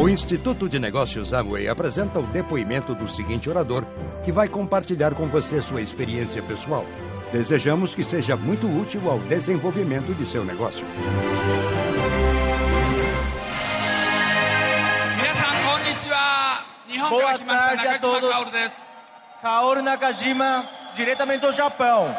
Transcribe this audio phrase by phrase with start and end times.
[0.00, 3.84] O Instituto de Negócios Amway apresenta o depoimento do seguinte orador,
[4.24, 6.86] que vai compartilhar com você sua experiência pessoal.
[7.32, 10.86] Desejamos que seja muito útil ao desenvolvimento de seu negócio.
[17.10, 18.30] Boa tarde a todos.
[19.42, 22.16] Kaoru Nakajima, diretamente do Japão.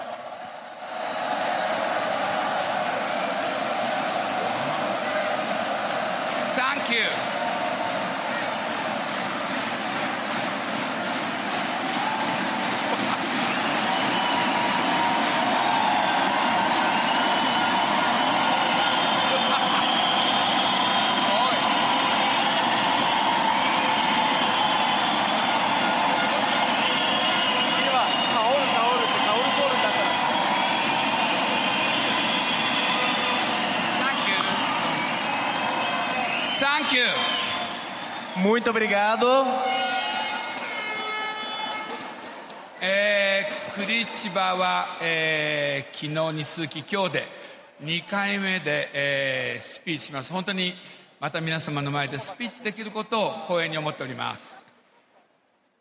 [6.57, 7.28] Thank you.
[38.38, 39.26] Muito obrigado.
[42.86, 47.28] えー、クリチバは、えー、昨日に続き今日で
[47.82, 50.74] 2回目で、えー、スピーチします本当に
[51.18, 54.62] また皆様の前でスピーチできることを光栄に思っております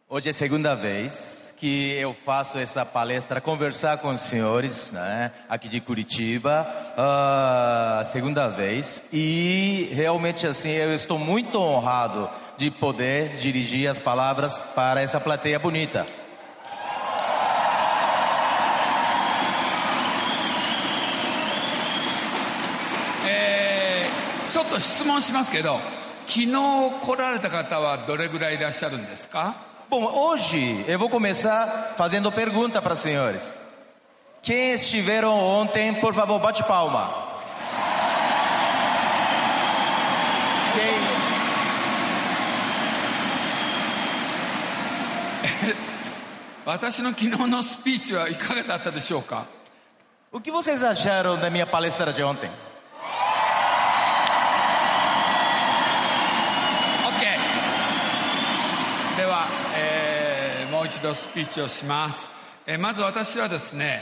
[0.10, 5.32] Hoje é a segunda vez que eu faço essa palestra, conversar com os senhores, né,
[5.48, 13.38] aqui de Curitiba, ah, segunda vez, e realmente assim eu estou muito honrado de poder
[13.38, 16.06] dirigir as palavras para essa plateia bonita.
[23.26, 25.80] えーちょっと質問しますけど
[26.28, 33.52] 昨日来られた方はどれぐらいいらっしゃるんですか Bom, hoje eu vou começar fazendo pergunta para os senhores.
[34.42, 37.32] Quem estiveram ontem, por favor, bate palma.
[40.76, 41.24] Quem
[46.66, 49.46] 私の昨日のスピーチはいかがだったでしょうか
[50.32, 52.50] O que vocês acharam da minha palestra de ontem?
[60.88, 62.30] 一度スピーチをします、
[62.66, 64.02] えーまず私はですね、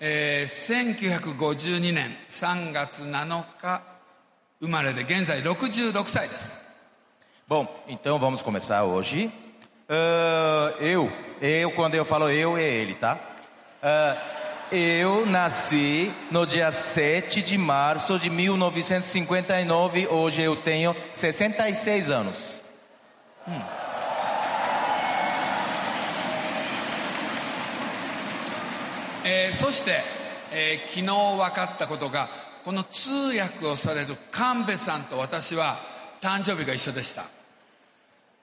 [0.00, 3.82] えー1952年3月7日
[4.60, 6.58] 生まれで現在66歳です
[7.46, 9.30] Bom, então vamos começar hoje.
[9.86, 11.10] Ah, eu,
[11.42, 13.18] eu, quando eu falo eu, é ele, tá?
[13.82, 14.16] Ah,
[14.72, 22.62] eu nasci no dia 7 de março de 1959, hoje eu tenho 66 anos.
[29.23, 30.01] えーそして、
[30.51, 32.29] えー昨日分かったことが
[32.63, 35.79] この通訳をされる神戸さんと私は
[36.21, 37.25] 誕生日が一緒でした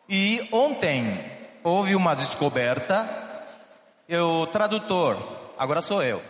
[0.09, 1.21] E ontem
[1.65, 3.45] houve uma descoberta.
[4.09, 5.17] Eu, o tradutor,
[5.59, 6.23] agora sou eu.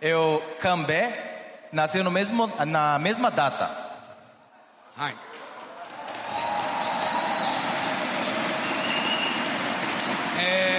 [0.00, 3.80] Eu, Cambé, nasceu no mesmo, na mesma data.
[4.94, 5.14] はい
[10.38, 10.71] えー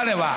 [0.00, 0.34] 彼は、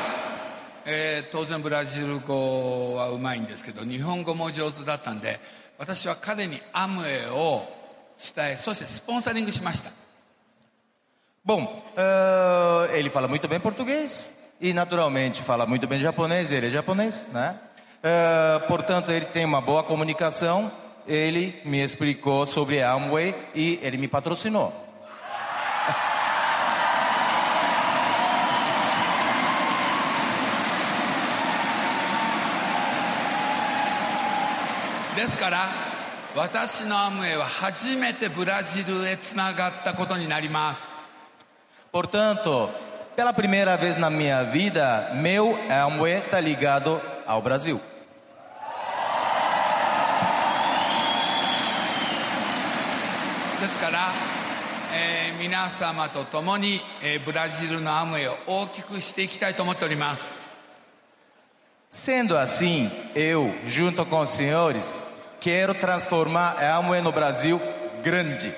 [0.84, 5.40] えー当然ブラジル語はうまいんですけど日本語も上手だったんで
[5.78, 7.66] 私は彼にアムウェイを
[8.36, 9.92] 伝えそしてスポンサリングしました
[11.46, 16.70] Bom, ah, ele fala muito bem português e naturalmente fala muito bem japonês, ele é
[16.70, 17.58] japonês, né?
[18.04, 20.70] Ah, portanto, ele tem uma boa comunicação.
[21.08, 24.83] Ele me explicou sobre a Amway e ele me patrocinou.
[35.16, 35.70] ですから
[36.36, 40.92] 私のアムウェイは初めてブラジルへつながったことになります
[41.92, 42.72] Portanto,
[43.16, 47.80] pela primeira vez na minha vida, meu Amway está ligado ao Brasil.
[53.62, 54.12] ですから、
[54.96, 60.43] えー皆様と共に、えーブラジルのアムウェイを大きくしていきたいと思っております
[61.94, 65.00] Sendo assim, eu, junto com os senhores,
[65.40, 67.62] quero transformar a Amway no Brasil
[68.02, 68.52] grande.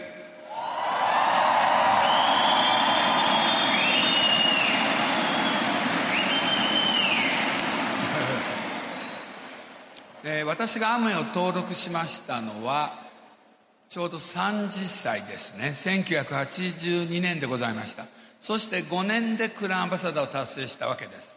[10.24, 13.04] えー私がアムウェイを登録しましたのは
[13.90, 18.06] ちょうど30歳ですね1982年でございました
[18.40, 21.35] そして5年でクランアンバサダーを達成したわけです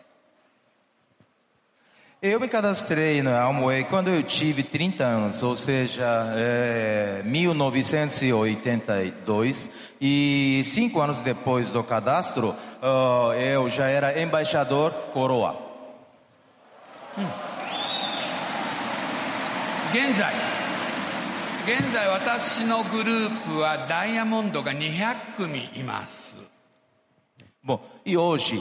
[2.22, 6.06] Eu me cadastrei na Amway quando eu tive 30 anos, ou seja,
[6.38, 9.70] é, 1982.
[10.00, 15.74] E cinco anos depois do cadastro, uh, eu já era embaixador coroa.
[19.94, 20.34] 現在
[21.68, 26.36] 現在私のグループはダイヤモンドが200組います
[27.64, 28.60] Bom, e hoje,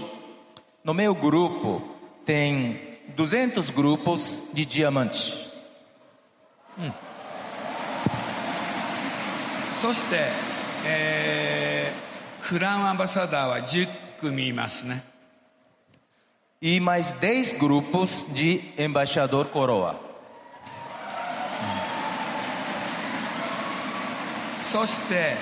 [0.84, 1.80] no meu grupo,
[2.26, 2.85] tem
[3.16, 5.52] 200 grupos de diamantes.
[9.72, 10.28] そして、
[10.84, 12.12] えー
[12.42, 13.88] クラウンアンバサダーは10
[14.20, 15.04] 組いますね
[16.60, 19.96] E mais 10 grupos de embaixador coroa.
[24.70, 25.34] そして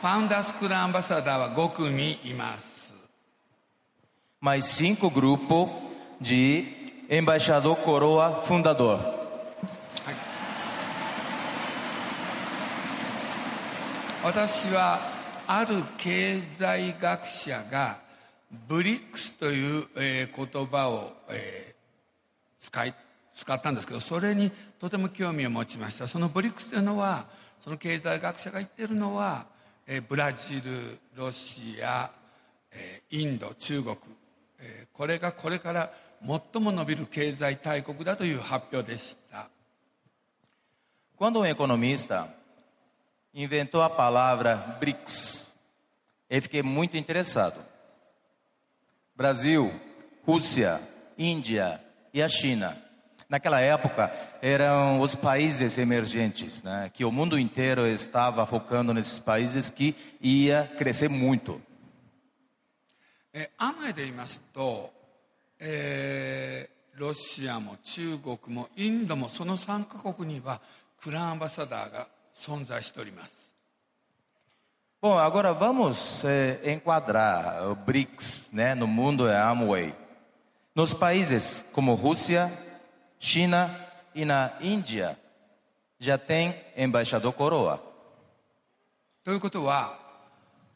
[0.00, 2.94] ファウンダースクラウンアンバサダーは5組います
[4.40, 5.68] Mais 5 grupos
[6.21, 6.65] de
[7.09, 9.17] embaixador coroa fundador.
[14.21, 14.99] 私は
[15.47, 17.99] ある経済学者が
[18.67, 21.79] ブリックスという、えー言葉を、えー
[22.61, 22.93] 使い
[23.33, 24.51] 使ったんですけどそれに
[24.81, 26.07] とても興味を持ちました。
[26.07, 27.27] そのブリックスというのは
[27.63, 29.45] その経済学者が言っているのは、
[29.87, 32.11] えーブラジルロシア、
[32.73, 33.95] えーインド中国、
[34.59, 35.93] えーこれがこれから
[36.26, 39.48] 最も伸びる経済大国だという発表でした。
[41.16, 42.28] Quando um economista
[43.32, 45.54] inventou a palavra BRICS,
[46.28, 47.60] eu fiquei muito interessado.
[49.14, 49.72] Brasil,
[50.26, 50.80] Rússia,
[51.16, 51.80] Índia
[52.12, 52.76] e a China.
[53.28, 59.70] Naquela época eram os países emergentes, né, que o mundo inteiro estava focando nesses países
[59.70, 61.60] que ia crescer muito.
[63.32, 64.92] えーアムウェイで言いますと、
[65.59, 70.59] えーロシアも中国もインドもその3カ国には
[71.01, 73.49] クラウンアンバサダーが存在しております
[75.01, 79.95] Bom, agora vamos eh, enquadrar o BRICS né, no mundo é Amway.
[80.75, 82.51] Nos países como Rússia,
[83.17, 83.73] China
[84.13, 85.17] e na Índia
[85.97, 87.79] já tem embaixador coroa.
[89.23, 89.97] ということは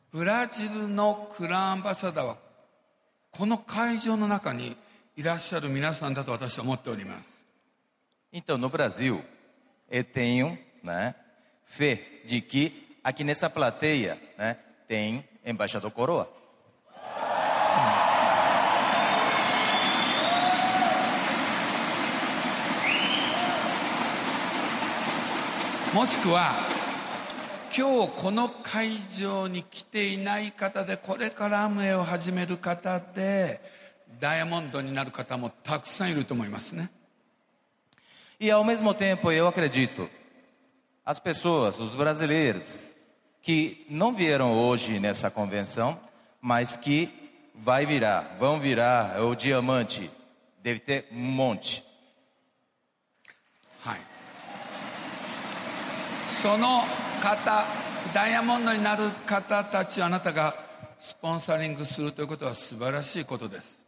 [0.09, 2.37] ブラジルのクラウンアンバサダーは
[3.35, 4.77] この会場の中に
[5.15, 7.43] いらっしゃる皆さんだと私は思っております
[8.35, 9.23] Então, no Brasil,
[9.91, 11.13] eu tenho né,
[11.65, 14.57] fé de que aqui nessa plateia né,
[14.87, 16.27] tem embaixador coroa.
[25.93, 26.72] もしくは
[27.75, 33.61] 今日この会場に来ていない方でこれからアムウェイを始める方で
[34.19, 36.91] ダイヤモンドになる方もたくさんいると思いますね
[38.39, 40.09] E ao mesmo tempo eu acredito,
[41.05, 42.91] as pessoas, os brasileiros,
[43.41, 45.97] que não vieram hoje nessa convenção,
[46.41, 47.09] mas que
[47.55, 50.11] vai virar, vão virar o diamante,
[50.61, 51.83] deve ter um monte.
[53.79, 54.12] はい
[56.43, 56.81] その
[57.21, 57.63] 方
[58.13, 60.53] ダイヤモンドになる方たちをあなたが
[60.99, 63.79] スポンサリングするということは素晴らしいことです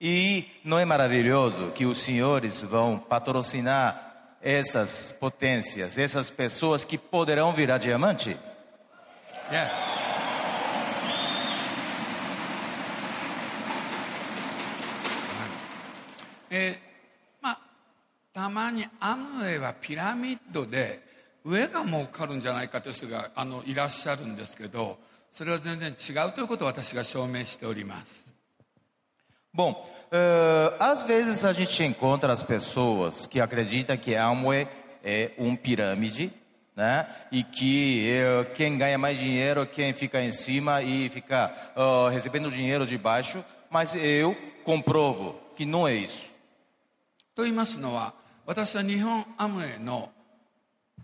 [0.00, 7.52] E não é maravilhoso que os senhores vão patrocinar essas potências, essas pessoas que poderão
[7.52, 8.36] virar diamante?
[9.50, 9.72] Yes
[16.48, 17.58] えーまあ
[18.32, 21.10] たまにアムウェイはピラミッドで
[21.43, 24.97] 上が儲かるんじゃないかという人があのいらっしゃるんですけど
[25.29, 28.27] それは全然違うということを私が証明しております
[29.53, 29.75] Bom,
[30.11, 34.67] eh, às vezes a gente encontra as pessoas que acreditam que Amway
[35.03, 36.31] é um pirâmide,
[36.75, 37.07] né?
[37.31, 42.51] E que eh, quem ganha mais dinheiro, quem fica em cima e fica ah, recebendo
[42.51, 43.43] dinheiro de baixo.
[43.71, 46.31] Mas eu comprovo que não é isso.
[47.33, 48.15] と言いますのは
[48.47, 50.11] 私は日本アムウェイの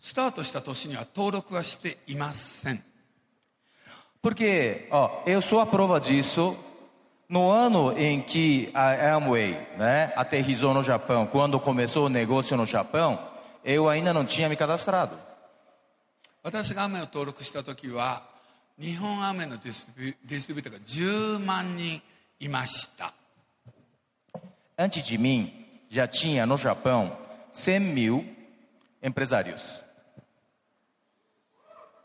[0.01, 2.83] スタートした年には登録はしていません
[4.21, 6.57] Porque, ó, eu sou a prova disso.
[7.29, 12.67] No ano em que a Amway né, aterrizou no Japão, quando começou o negócio no
[12.67, 13.19] Japão,
[13.65, 15.17] eu ainda não tinha me cadastrado.
[16.43, 18.23] 私がアムウェイを登録した時は
[18.79, 22.01] 日本アムウェイのディスビュディストリビューターが10万人
[22.41, 23.13] いました
[24.77, 25.51] Antes de mim,
[25.91, 27.17] já tinha no Japão
[27.53, 28.25] 100 mil
[29.03, 29.85] empresários.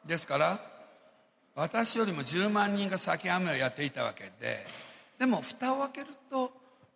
[0.05, 0.59] ですから
[1.55, 4.65] 私よりも10万人が先アムウェイをやっていたわけで
[5.19, 6.51] でも蓋を開けると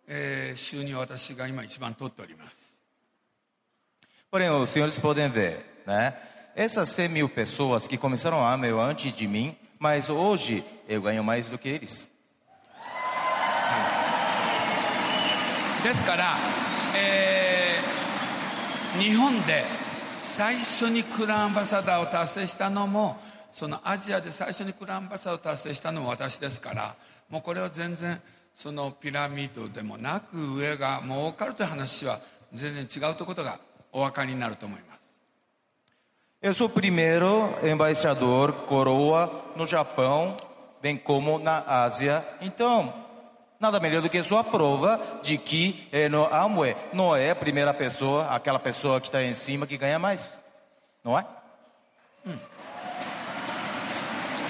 [0.06, 2.56] えー収入を私が今一番取っております。
[4.30, 6.14] Porém, os senhores podem ver, né?
[6.54, 11.22] Essas 100 mil pessoas que começaram a Amway antes de mim, mas hoje eu ganho
[11.22, 12.10] mais do que eles.
[15.84, 16.36] ですから、
[16.96, 19.64] えー日本で
[20.36, 23.16] 最初にクランバサダーを達成したのも
[23.52, 26.94] そのアジアで最初にクランアンバサダーを達成したのも私ですから
[27.28, 28.20] もうこれは全然
[28.54, 32.20] そのピラミッドでもなく上が儲かるという話は
[32.52, 33.58] 全然違うということが
[33.92, 34.98] お分かりになると思います
[36.40, 40.36] Eu sou o primeiro embaixador coroa no Japão,
[40.80, 42.24] bem como na Ásia.
[42.40, 42.94] Então,
[43.59, 47.73] nada melhor do que sua prova de que eh, no Amway não é a primeira
[47.73, 50.41] pessoa, aquela pessoa que está em cima que ganha mais.
[51.03, 51.25] Não é?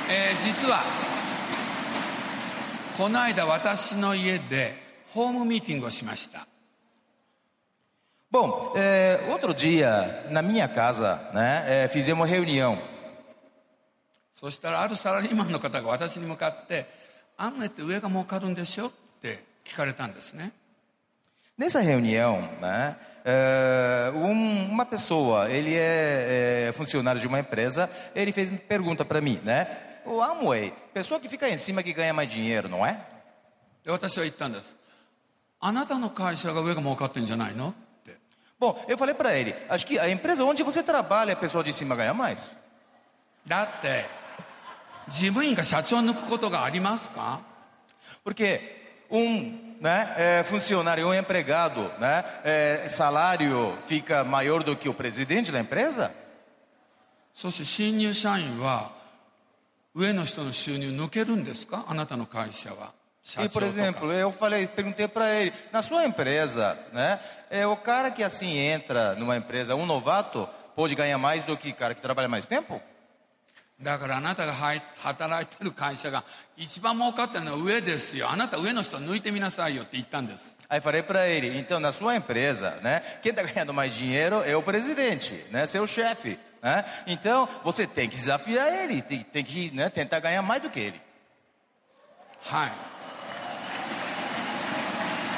[0.09, 0.83] えー実は
[2.97, 4.75] この間私の家で
[5.13, 6.47] ホームミーティングをしました
[8.29, 12.79] Bom, eh, outro dia, na minha casa, né, eh, fizemos uma reunião.
[14.33, 16.87] そしたらあるサラリーマンの方が私に向かって「
[17.37, 20.51] アムウェイって上が儲かるんでしょ?」って聞かれたんですね
[21.55, 28.31] Nessa reunião, né, eh, um- uma pessoa, ele é, eh, funcionário de uma empresa, ele
[28.31, 30.01] fez uma pergunta para mim, né?
[30.03, 32.99] O Amway, pessoa que fica em cima que ganha mais dinheiro, não é?
[33.85, 34.75] で私は言ったんです
[35.59, 37.73] あなたの会社が上が儲かってんじゃないのっ
[38.03, 38.17] て
[38.59, 41.71] Bom, eu falei para ele, acho que a empresa onde você trabalha, a pessoa de
[41.71, 42.59] cima ganha mais.
[43.47, 44.05] だって
[45.09, 47.41] 事務員が社長を抜くことがありますか
[48.23, 48.59] Porque
[49.09, 55.51] um né, eh, funcionário, um empregado, né, eh, salário fica maior do que o presidente
[55.51, 56.11] da empresa?
[57.33, 58.91] そして新入社員は
[59.95, 67.19] 上の人の収入抜けるんですかあなたの会社は社 E, 長 por とか exemplo, eu falei, perguntei para ele, na sua empresa, né,
[67.49, 71.69] é o cara que assim entra numa empresa, um novato, pode ganhar mais do que
[71.69, 72.81] o cara que trabalha mais tempo?
[73.80, 76.24] だからあなたがはい働いてる会社が
[76.56, 84.54] 一番儲かってるのは上ですよあなた上の人抜いてみなさいよって言ったんです Aí falei para ele, então na sua empresa, né, quem está ganhando mais dinheiro é
[84.56, 86.84] o presidente, né, seu chefe, né?
[87.06, 90.80] Então você tem que desafiar ele, tem, tem que né, tentar ganhar mais do que
[90.80, 91.00] ele.
[92.42, 92.72] はい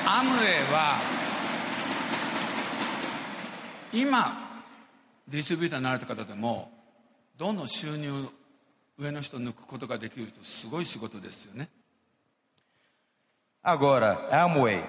[0.07, 0.97] アムウェイは
[3.93, 4.63] 今
[5.29, 6.71] ディストリビューターになられた方でも
[7.41, 8.29] どの収入
[8.99, 11.71] 上の人を抜くことができるとすごい仕事ですよね
[13.63, 14.83] Agora, Amway,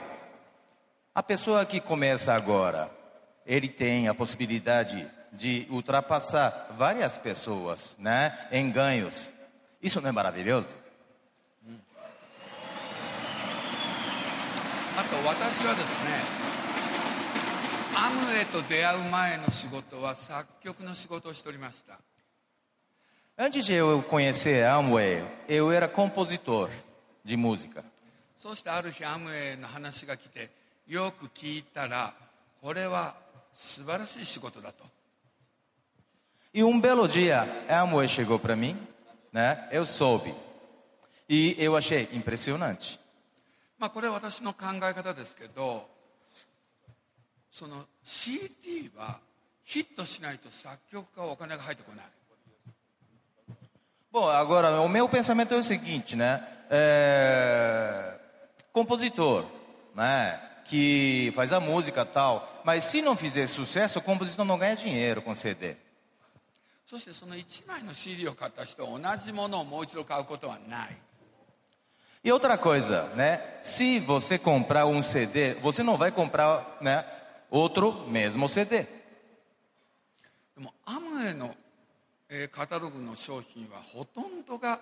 [1.14, 2.90] a pessoa que começa agora,
[3.46, 9.34] ele tem a possibilidade de ultrapassar várias pessoas, né, em ganhos.
[9.82, 10.70] Isso não é maravilhoso?
[14.98, 16.22] あと私はですね
[17.96, 22.00] アムウェイと出会う前の仕事は作曲の仕事をしておりました
[23.41, 26.71] Antes de eu conhecer Amway, eu era compositor
[27.25, 27.85] de música.
[28.37, 30.51] そしてある日アムウェイの話が来て
[30.87, 32.15] よく聞いたら
[32.61, 33.17] これは
[33.55, 34.85] 素晴らしい仕事だと
[36.53, 38.77] E um belo dia, Amway chegou para mim,
[39.31, 39.69] né?
[39.71, 40.35] Eu soube.
[41.29, 42.99] E eu achei impressionante.
[43.79, 45.87] まあこれは私の考え方ですけど
[47.51, 49.19] その CD は
[49.65, 52.07] ヒットしないと作曲家はお金が入ってこない
[54.11, 56.47] Bom, agora o meu pensamento é o seguinte, né?
[56.71, 58.19] É,
[58.73, 59.45] Compositor,
[59.95, 60.41] né?
[60.65, 65.23] Que faz a música tal, mas se não fizer sucesso, o compositor não ganha dinheiro
[65.23, 65.77] com CD.
[66.87, 70.97] そしてその1枚の CD を買った人は同じものをもう一度買うことはない
[72.23, 73.41] E outra coisa, né?
[73.63, 77.05] Se você comprar um CD, você não vai comprar, né?
[77.51, 78.87] Outro mesmo CD.
[80.57, 81.55] でもアムウェイの、
[82.34, 84.80] えーカタログの商品はほとんどが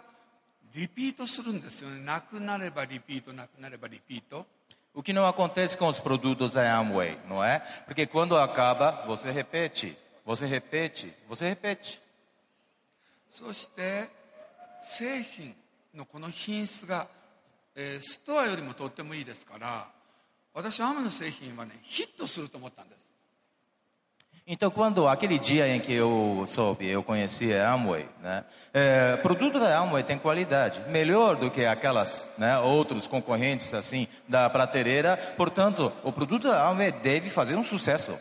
[0.76, 2.00] リピートするんですよね。
[2.06, 4.46] なくなればリピートなくなればリピート。
[4.94, 7.64] O que não acontece com os produtos da Amway, não é?
[7.88, 12.00] Porque quando acaba, você repete, você repete, você repete.
[13.32, 14.10] そして
[14.84, 15.56] 製品
[15.96, 17.08] のこの品質が、
[17.76, 19.88] えーストアよりもとってもいいですから
[20.54, 23.09] 私はアムの製品はねヒットすると思ったんです
[24.49, 28.45] Então, quando aquele dia em que eu soube, eu conheci a Amway, né?
[28.75, 32.59] É, produto da Amway tem qualidade, melhor do que aquelas, né?
[32.59, 35.17] Outros concorrentes assim da prateleira.
[35.17, 38.19] Portanto, o produto da Amway deve fazer um sucesso.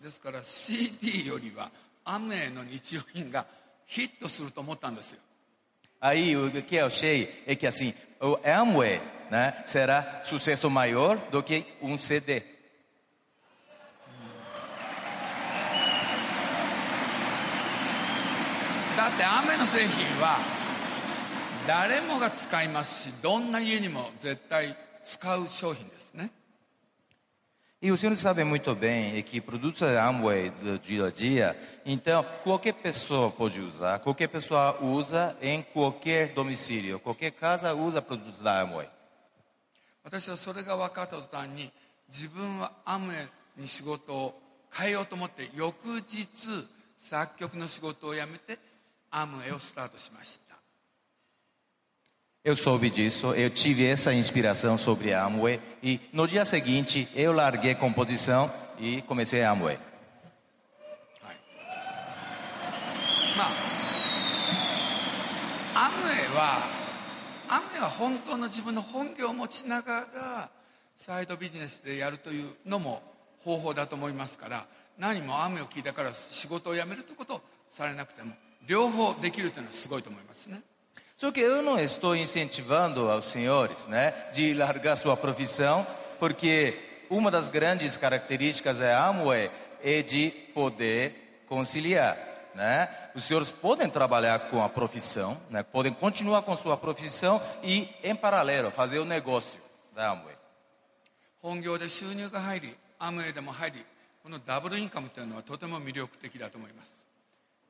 [0.00, 1.70] ですから CD よりは
[2.04, 3.46] アムウェイの日用品が
[3.86, 5.18] ヒットすると思ったんですよ
[6.00, 9.00] Aí o que eu achei é que assim, o Amway
[9.32, 12.44] né, será sucesso maior do que um CD.
[19.03, 20.39] だって雨の製品は
[21.67, 26.31] 誰もが使いますしどんな家にも絶対使う商品ですね
[27.81, 32.23] E os senhores sabem muito bem que produtos da Amway do dia a dia, então
[32.45, 38.61] qualquer pessoa pode usar, qualquer pessoa usa em qualquer domicílio, qualquer casa usa produtos da
[38.61, 38.87] Amway.
[40.05, 41.73] 私はそれが分かった途端に
[42.07, 44.41] 自分はアムウェイに仕事を
[44.71, 46.25] 変えようと思って翌日
[46.97, 48.57] 作曲の仕事を辞めて
[49.15, 50.53] アムウェイをスタートしました
[52.45, 57.31] Eu soube disso, eu tive essa inspiração sobre a Amway e no dia seguinte eu
[57.31, 59.77] larguei composição e comecei a Amway.
[61.21, 61.37] はい
[63.37, 63.45] ま
[65.75, 66.63] あアムウェイは
[67.47, 70.49] アムウェイは本当の自分の本業を持ちながら
[70.97, 73.01] サイドビジネスでやるというのも
[73.39, 74.65] 方法だと思いますから
[74.97, 78.33] 何もアムウェイを聞いたから仕事を辞めるということをされなくても
[78.66, 80.62] 両方できるというのはすごいと思いますね
[81.16, 85.84] Só que eu não estou incentivando aos senhores, né, de largar sua profissão,
[86.20, 86.78] porque
[87.10, 89.50] uma das grandes características da Amway
[89.82, 92.16] é de poder conciliar,
[92.54, 92.88] né?
[93.16, 95.64] Os senhores podem trabalhar com a profissão, né?
[95.64, 99.60] Podem continuar com sua profissão e em paralelo fazer o negócio
[99.96, 100.36] da Amway.
[101.40, 103.84] 本業で収入が入りアムウェイでも入り
[104.22, 107.01] このダブルインカムというのはとても魅力的だと思います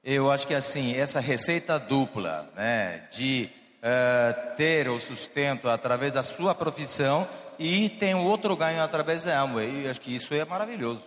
[0.04, 3.50] Eu acho que assim, essa receita dupla, né, de
[3.82, 9.40] eh, ter o sustento através da sua profissão e tem um outro ganho através da
[9.40, 11.02] Amway, e acho que isso é maravilhoso.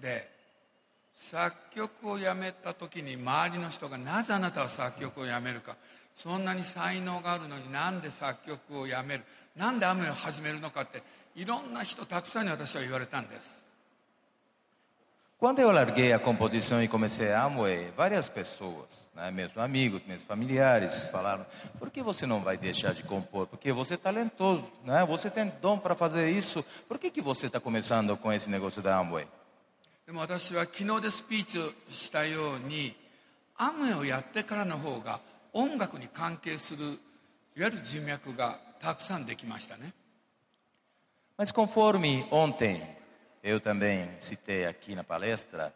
[0.00, 0.30] で
[1.14, 5.76] 作曲をやめた時に周りの人がなぜあなたは作曲をやめるか
[6.16, 9.24] そんなに才能があるのになんで作曲をやめる
[9.56, 11.02] なんで雨を始めるのかって
[11.36, 13.62] いろんな人たくさんに私は言われたんです
[15.38, 20.20] Quando eu larguei a composição e comecei a Amway, várias pessoas, né, meus amigos, meus
[20.22, 21.46] familiares, falaram:
[21.78, 23.46] por que você não vai deixar de compor?
[23.46, 25.02] Porque você é talentoso, né?
[25.06, 26.62] você tem dom para fazer isso.
[26.86, 29.26] Por que, que você está começando com esse negócio da Amway?
[30.06, 32.96] でも私は昨日でスピーチをしたように
[33.56, 35.20] アムウェイをやってからの方が
[35.52, 36.98] 音楽に関係する
[37.56, 39.94] いわゆる人脈がたくさんできましたね
[41.38, 42.82] Mas conforme ontem
[43.44, 45.74] eu também citei aqui na palestra,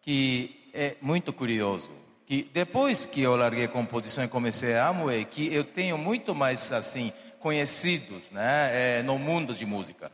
[0.00, 1.92] que é muito curioso,
[2.26, 6.34] que depois que eu larguei a composição e comecei a Amway, que eu tenho muito
[6.34, 10.10] mais assim conhecidos, né, é, no mundo de música.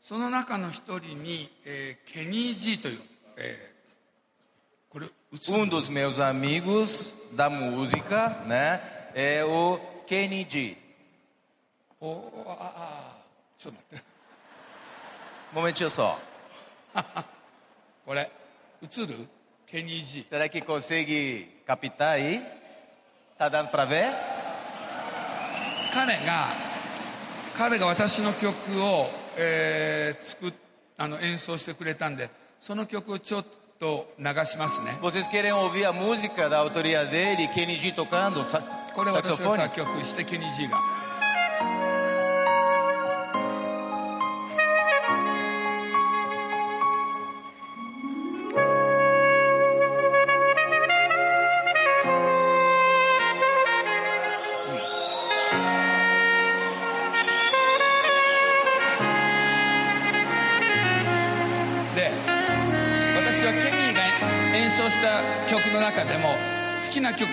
[0.00, 3.00] その中の一人に、えーケニー・ジーという、
[3.36, 3.70] えー
[4.88, 8.80] これ映る Um dos meus amigos da música, né,
[9.14, 10.76] é o Kenny G.
[12.00, 13.24] おおああ
[13.58, 14.04] ちょっと待って
[15.55, 16.19] Um momentinho só.
[18.05, 18.29] これ
[18.83, 19.15] 映る
[19.65, 22.43] ケニー・ジー Será que consegue captar aí?
[23.39, 24.13] Tá dando para ver?
[25.93, 26.47] 彼が
[27.57, 30.53] 彼が私の曲を、えー作っ
[30.97, 32.29] あの演奏してくれたんで
[32.61, 33.45] その曲をちょっ
[33.79, 38.61] と流しますね Vocês querem ouvir a música da autoria dele, Kenny G tocando sa
[38.93, 39.57] これ私が saxofone?
[39.57, 40.79] 作曲してケニー・ジーが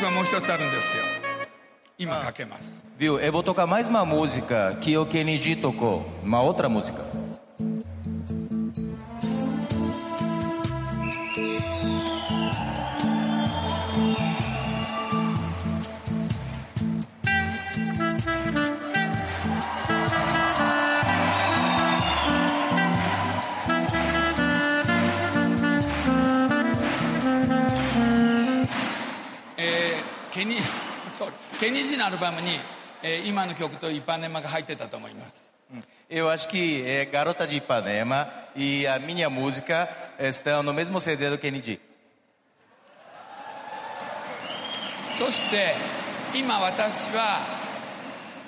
[0.02, 1.04] がもう一つあるんですよ
[1.98, 2.64] 今かけます
[3.00, 3.20] Viu?
[3.20, 7.21] Eu vou tocar mais uma música que o Kenny G tocou, uma outra música.「
[32.03, 32.59] のアルバムに、
[33.03, 35.53] えー今の曲とイパネマが入ってたと思います
[36.11, 39.89] Eu acho que é Garota de Ipanema e a minha música
[40.19, 41.81] estão no mesmo CD do Kenny G.
[45.19, 45.75] そして
[46.35, 47.41] 今私は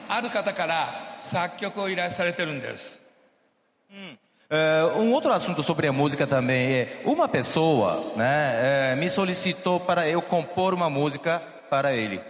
[0.09, 3.01] ある方から作曲を依頼されてるんです
[4.51, 9.81] É, um outro assunto sobre a música também é uma pessoa né, é, me solicitou
[9.81, 12.21] para eu compor uma música para ele.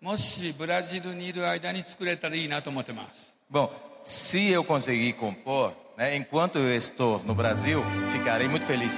[0.00, 3.32] もしブラジルにいる間に作れたらいいなと思ってます。
[3.50, 3.70] Bom,
[4.02, 8.92] se eu conseguir compor, né, enquanto eu estou no Brasil, ficarei muito feliz.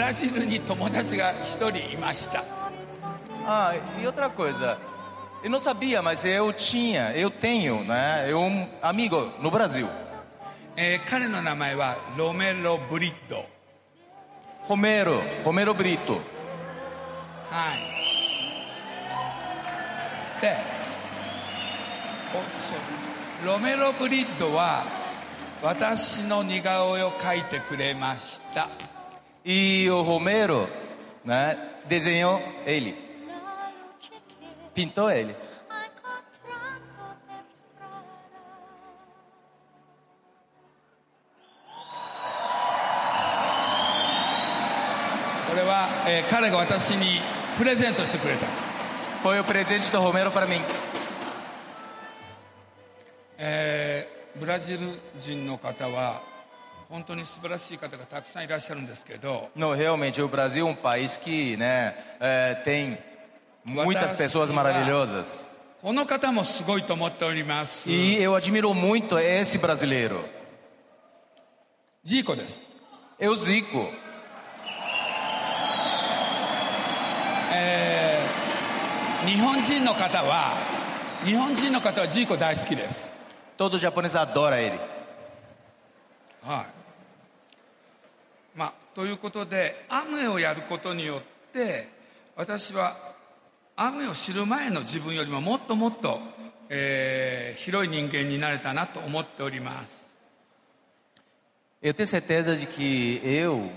[0.00, 2.42] ラジルに友達が一人いました
[3.46, 4.78] ああ、e outra coisa:
[5.42, 8.34] eu não sabia, mas eu tinha, eu tenho, né?
[8.34, 9.30] Um amigo
[11.06, 13.44] 彼の名前はロメロ・ブリッド。
[14.68, 16.14] ロメロ、ロメロ・ブリッド。
[17.50, 17.78] はい。
[23.44, 24.84] ロメロ・ブリッドは
[25.62, 28.68] 私の似顔絵を描いてくれました。
[29.43, 30.67] E o Romero,
[31.23, 32.95] né, desenhou ele,
[34.73, 35.35] pintou ele.
[35.69, 36.39] Ha incontrato
[37.27, 38.05] per strada
[45.49, 47.19] これは、えー彼が私に
[47.57, 48.47] プレゼントしてくれた。
[49.23, 50.59] Foi o presente do Romero para mim.
[53.37, 56.21] えーブラジル人の方は
[59.54, 62.98] não, realmente, o Brasil é um país que né, é, tem
[63.64, 65.48] muitas pessoas maravilhosas.
[67.86, 70.24] E eu admiro muito esse brasileiro.
[72.06, 72.66] Zico desu.
[73.18, 73.92] Eu Zico.
[77.52, 78.20] É,
[79.26, 80.54] 日本人の方は
[81.24, 83.08] 日本人の方はジーコ大好きです。
[83.58, 84.78] Todo japonês adora ele.
[88.54, 91.88] まあということでアムウェイをやることによって
[92.36, 93.14] 私は
[93.76, 96.20] アムウェイを知る前の自分よりももっともっと、
[96.68, 100.00] えー広い人間になれたなと思っております
[101.82, 103.70] Eu tenho certeza de que eu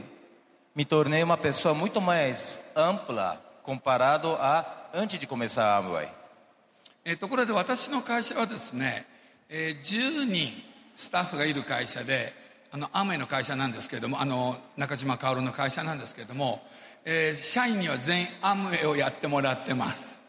[0.75, 6.09] me tornei uma pessoa muito mais ampla comparado a antes de começar a Amway.
[7.05, 9.05] えーところで私の会社はですね、
[9.49, 10.51] えー10人
[10.95, 12.33] スタッフがいる会社で
[12.73, 16.63] あのアムウェイの会社なんですけれどもあの中島薫の会社なんですけれども、
[17.05, 20.19] えー社員には全員アムウェイをやってもらってます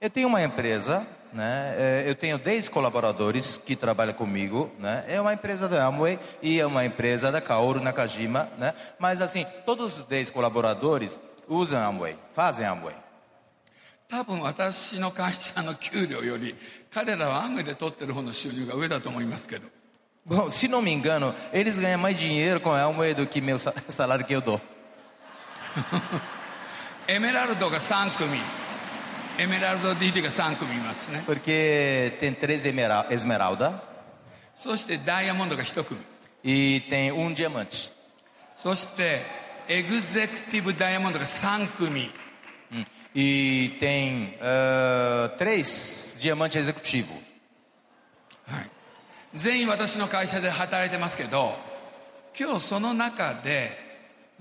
[0.00, 2.08] Eu tenho uma empresa, né?
[2.08, 5.04] Eu tenho 10 colaboradores que trabalham comigo, né?
[5.06, 8.74] É uma empresa da Amway e é uma empresa da Kaoru Nakajima, né?
[8.98, 12.96] Mas assim, todos os 10 colaboradores usam Amway, fazem Amway.
[14.08, 16.56] 多分私の会社の給料より
[16.90, 19.68] 彼らはアムで取ってる方の収入が上だと思いますけど
[20.25, 23.57] Bom, se não me engano, eles ganham mais dinheiro com a Amway do que meu
[23.57, 24.59] sa- salário que eu dou.
[27.07, 28.39] エメラルドが3組
[29.39, 33.79] エメラルド DD が3組いますね Porque tem três esmera- esmeralda
[34.55, 35.99] そしてダイヤモンドが1組
[36.43, 37.91] e tem um diamante.
[38.55, 39.21] そして
[39.67, 42.11] エグゼクティブダイヤモンドが3組
[42.69, 42.85] Hum.
[43.15, 47.07] E tem ah, três diamantes executivos.
[48.45, 48.69] はい、
[49.34, 51.54] 全員私の会社で働いてますけど
[52.38, 53.76] 今日その中で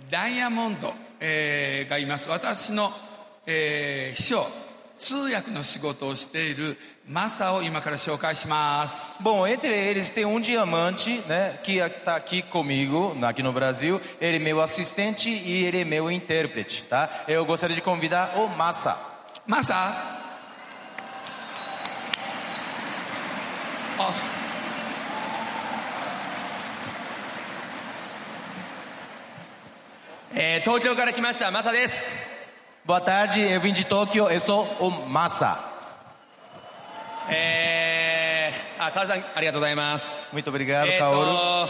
[0.10, 2.92] ダイヤモンド、えーがいます私の、
[3.46, 4.48] えー秘書
[4.98, 6.78] 通訳の仕事をしている
[7.08, 14.00] マサを今から紹介します Bom, entre eles tem um diamante, né, que está aqui comigo, aqui no Brasil.
[14.20, 17.10] Ele é meu assistente e ele é meu intérprete, tá?
[17.28, 19.12] Eu gostaria de convidar o Massa.
[19.48, 20.20] マサ
[23.98, 24.42] あそう
[30.34, 32.14] えー東京から来ましたマサです
[32.86, 35.60] Boa tarde, eu vim de Tóquio, eu sou o Massa.
[37.30, 41.68] えー、あカオルさんありがとうございます Muito obrigado, えー Kaoru.
[41.68, 41.70] と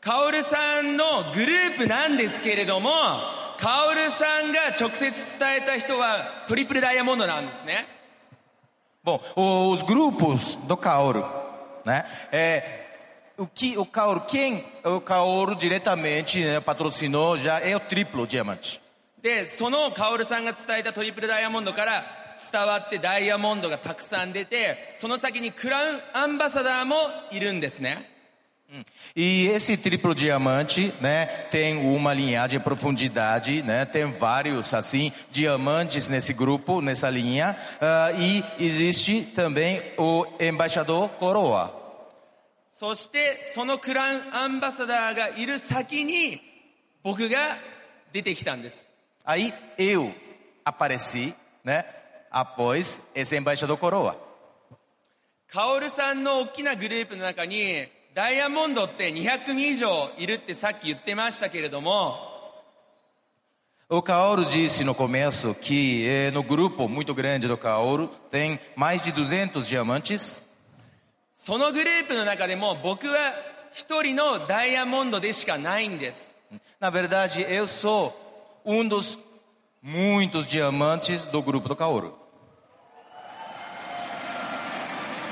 [0.00, 2.90] カオルさんのグループなんですけれども
[3.58, 7.86] カオルさんが直接伝えた人はトリプルダイヤモンドなんですね
[9.04, 11.24] Bom, os grupos do Kaoru,
[11.84, 12.04] né?
[12.30, 12.81] É,
[13.41, 18.81] o que o Kaoru, quem o Kaoru diretamente né, patrocinou já é o triplo diamante.
[19.21, 22.05] でそのカオルさんが伝えたトリプルダイヤモンドから
[22.51, 26.95] 伝わってダイヤモンドがたくさん出てその先にクラウンアンバサダーも
[27.31, 28.13] いるんですね
[29.15, 36.09] E esse triplo diamante, né, tem uma linhagem em profundidade, né, tem vários, assim, diamantes
[36.09, 41.80] nesse grupo, nessa linha, ah, e existe também o embaixador coroa.
[42.82, 46.40] そしてそのクラウンアンバサダーがいる先に
[47.04, 47.56] 僕が
[48.12, 48.84] 出てきたんです
[49.24, 50.12] Aí eu
[50.64, 51.32] apareci,
[51.64, 51.84] né?
[52.28, 54.16] Após esse embaixador coroa.
[55.46, 62.16] カオルさんの大きなグループの中にダイヤモンドって200組以上いるってさっき言ってましたけれども
[63.88, 69.00] O Kaoru disse no começo que eh, no grupo muito grande do Kaoru tem mais
[69.02, 70.42] de 200 diamantes.
[71.44, 73.34] そのグループの中でも僕は
[73.72, 76.30] 一人のダイヤモンドでしかないんです
[76.78, 78.12] Na verdade, eu sou
[78.64, 79.18] um dos
[79.82, 82.12] muitos diamantes do grupo do Kaoru.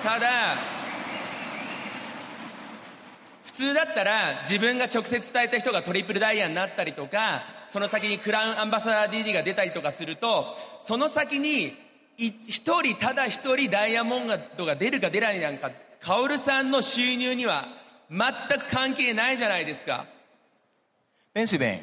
[0.03, 0.57] ただ
[3.44, 11.77] 普通だったら自分が直接伝えた人がトリプルダイヤになったりとかその先にクラウンアンバサダー DD が出たりとかするとその先に
[12.18, 15.70] い一人ただ一人ダイヤモンドが出るか出ないなんか
[16.02, 17.67] カオルさんの収入には
[18.10, 20.06] 全く関係ないじゃないですか
[21.34, 21.82] Pense bem,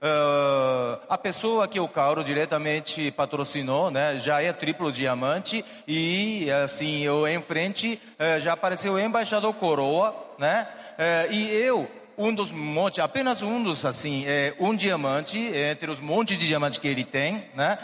[0.00, 7.00] ah, a pessoa que o Kaoru diretamente patrocinou, né, já é triplo diamante e assim
[7.00, 12.52] eu em frente eh, já apareceu o embaixador coroa, né, eh, e eu um dos
[12.52, 17.04] montes, apenas um dos assim, é, um diamante entre os montes de diamantes que ele
[17.04, 17.78] tem, né?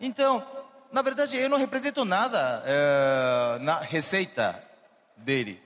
[0.00, 0.42] Então,
[0.92, 4.62] na verdade eu não represento nada eh, na receita
[5.25, 5.57] dele.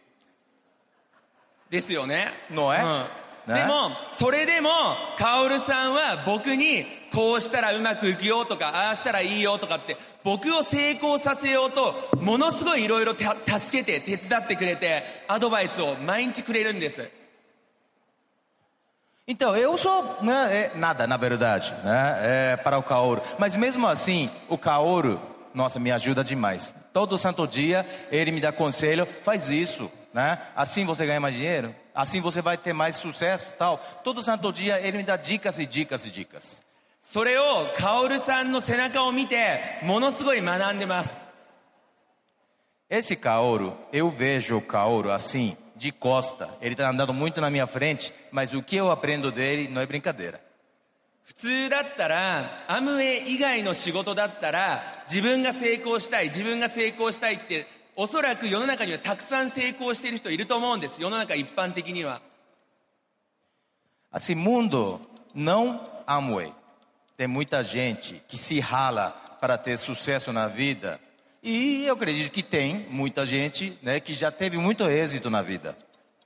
[1.70, 2.34] ですよね。
[2.50, 2.82] のえ？
[2.82, 3.62] うんね？
[3.62, 4.70] でも、それでも、
[5.18, 13.30] カオルさんは僕に、こうしたらうまくいくよとか、ああしたらいいよとかって、僕を成功させようと、ものすごいいろいろ助
[13.72, 17.10] けて、手伝ってくれて、アドバイスを毎日くれるんです。
[19.28, 23.22] Então, eu sou né, é, nada, na verdade, né, é, para o Kaoru.
[23.38, 25.22] Mas mesmo assim, o Kaoru,
[25.55, 26.75] nossa, me ajuda demais.
[26.92, 30.40] Todo santo dia, ele me dá conselho, faz isso, né?
[30.55, 33.79] Assim você ganha mais dinheiro, assim você vai ter mais sucesso, tal.
[34.05, 36.62] Todo santo dia, ele me dá dicas e dicas e dicas.
[37.03, 41.16] それを、カオルさんの背中を見て、ものすごい学んでます。
[42.90, 46.51] Esse Kaoru, eu vejo o Kaoru assim, de costa.
[46.61, 49.87] Ele está andando muito na minha frente, mas o que eu aprendo dele não é
[49.87, 50.40] brincadeira.
[51.32, 61.02] 普通だったら、アムウェイ以外の仕事だったら、自分が成功したい、自分が成功したいって、おそらく世の中にはたくさん成功している人いると思うんです。
[61.02, 62.22] 世の中一般的には。
[64.12, 65.00] Assim, mundo
[65.34, 66.52] não Amway.
[67.15, 71.00] Tem muita gente que se rala para ter sucesso na vida.
[71.41, 75.78] E eu acredito que tem muita gente né, que já teve muito êxito na vida.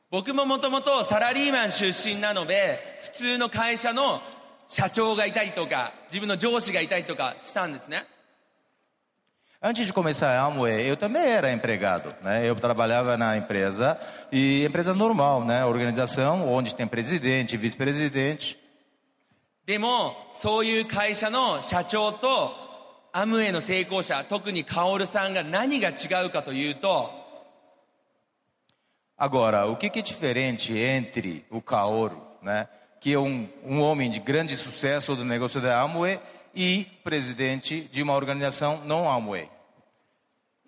[0.09, 4.21] 僕ももともとサラリーマン出身なので、普通の会社の
[4.66, 8.04] 社長がいたりとか、自分の上司がいたりとかしたんですね。
[9.62, 12.14] Antes de começar a Amway, eu também era empregado.
[12.22, 12.48] Né?
[12.48, 14.00] Eu trabalhava na empresa,
[14.32, 15.66] e empresa normal, né?
[15.66, 18.58] organização onde tem presidente, vice-presidente.
[19.66, 22.54] でも、そういう会社の社長と、
[23.12, 27.10] アムウェイの成功者、特にカオルさんが何が違うかというと、
[29.18, 32.66] Agora, o que, que é diferente entre o Kaoru, né,
[33.04, 36.20] que é um, um homem de grande sucesso do negócio da Amway,
[36.54, 39.48] e presidente de uma organização não Amway?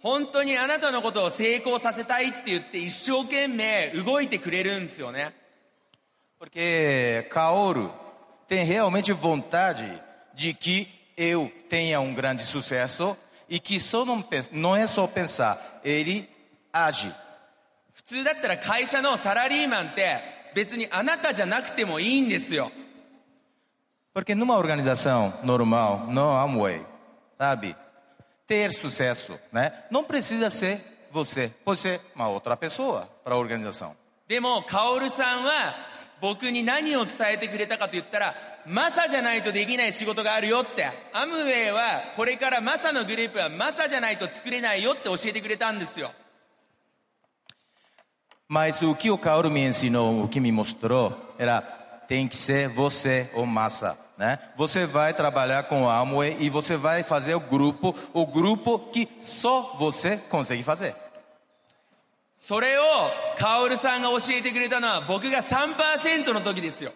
[0.03, 5.33] 本当にあなたのことを成功させたいって言って一生懸命動いてくれるんですよね。
[6.41, 7.89] Porque Kaoru
[8.49, 10.03] tem realmente vontade
[10.35, 13.17] de que eu tenha um grande sucesso
[13.49, 16.29] e que só não, pensa, não é só pensar, ele
[16.73, 17.13] age.
[17.93, 22.72] 普通だったら会社のサラリーマンって 別にあなたじゃなくてもいいんですよ。
[24.12, 26.84] Porque numa organização normal, não Amway,
[27.38, 27.76] sabe?
[28.48, 29.72] Ter sucesso, né?
[29.92, 33.96] Não precisa ser você, pode ser uma outra pessoa para a organização.
[34.28, 35.76] でも、カオルさんは
[36.20, 40.92] 僕に何を伝えてくれたかと言ったら、マサじゃないとできない仕事があるよって。
[41.14, 46.12] アムウェイはこれからマサのグループはマサじゃないと作れないよって教えてくれたんですよ。
[48.49, 51.61] Mas o que o Kaoru me ensinou, o que me mostrou, era
[52.07, 54.39] tem que ser você ou massa, né?
[54.57, 59.09] Você vai trabalhar com o Amway e você vai fazer o grupo, o grupo que
[59.21, 60.95] só você consegue fazer.
[62.37, 62.83] それを
[63.39, 66.93] カオルさんが教えてくれたのは僕が3%の時ですよ。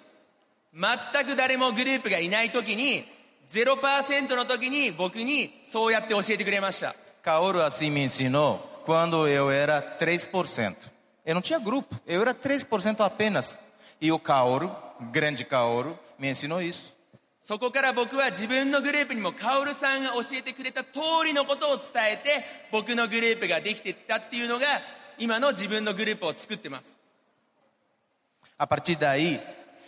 [0.74, 3.06] 全く誰もグループがいない時に、
[3.52, 6.94] 0%の時に僕にそうやって教えてくれました。
[7.22, 10.74] Kaoru assim me ensinou quando eu era 3%.
[11.24, 13.58] Eu não tinha grupo, eu era 3% apenas.
[14.00, 14.74] E o Kaoru,
[15.10, 16.96] grande Kaoru, me ensinou isso.
[17.42, 24.66] そこから僕は自分のグループにもカオルさんが教えてくれた通りのことを伝えて、僕のグループができてきたっていうのが、
[25.16, 26.92] 今の自分のグループを作ってます。
[28.58, 29.40] A partir daí,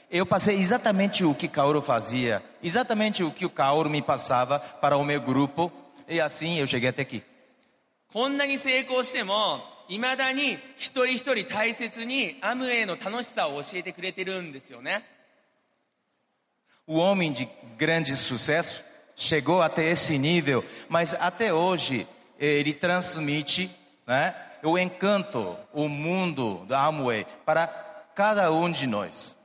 [0.09, 4.97] eu passei exatamente o que Kaoru fazia, exatamente o que o Kaoru me passava para
[4.97, 5.73] o meu grupo,
[6.09, 7.25] e assim eu cheguei até aqui.
[8.13, 15.04] こんなに成功しても、 未だに一人一人大切にアムウェイの楽しさを教えてくれてるんですよね。
[16.86, 18.84] O homem de grande sucesso
[19.16, 22.06] chegou até esse nível, mas até hoje
[22.38, 23.70] ele transmite
[24.06, 27.68] né, o encanto, o mundo da Amway para
[28.16, 29.38] cada um de nós.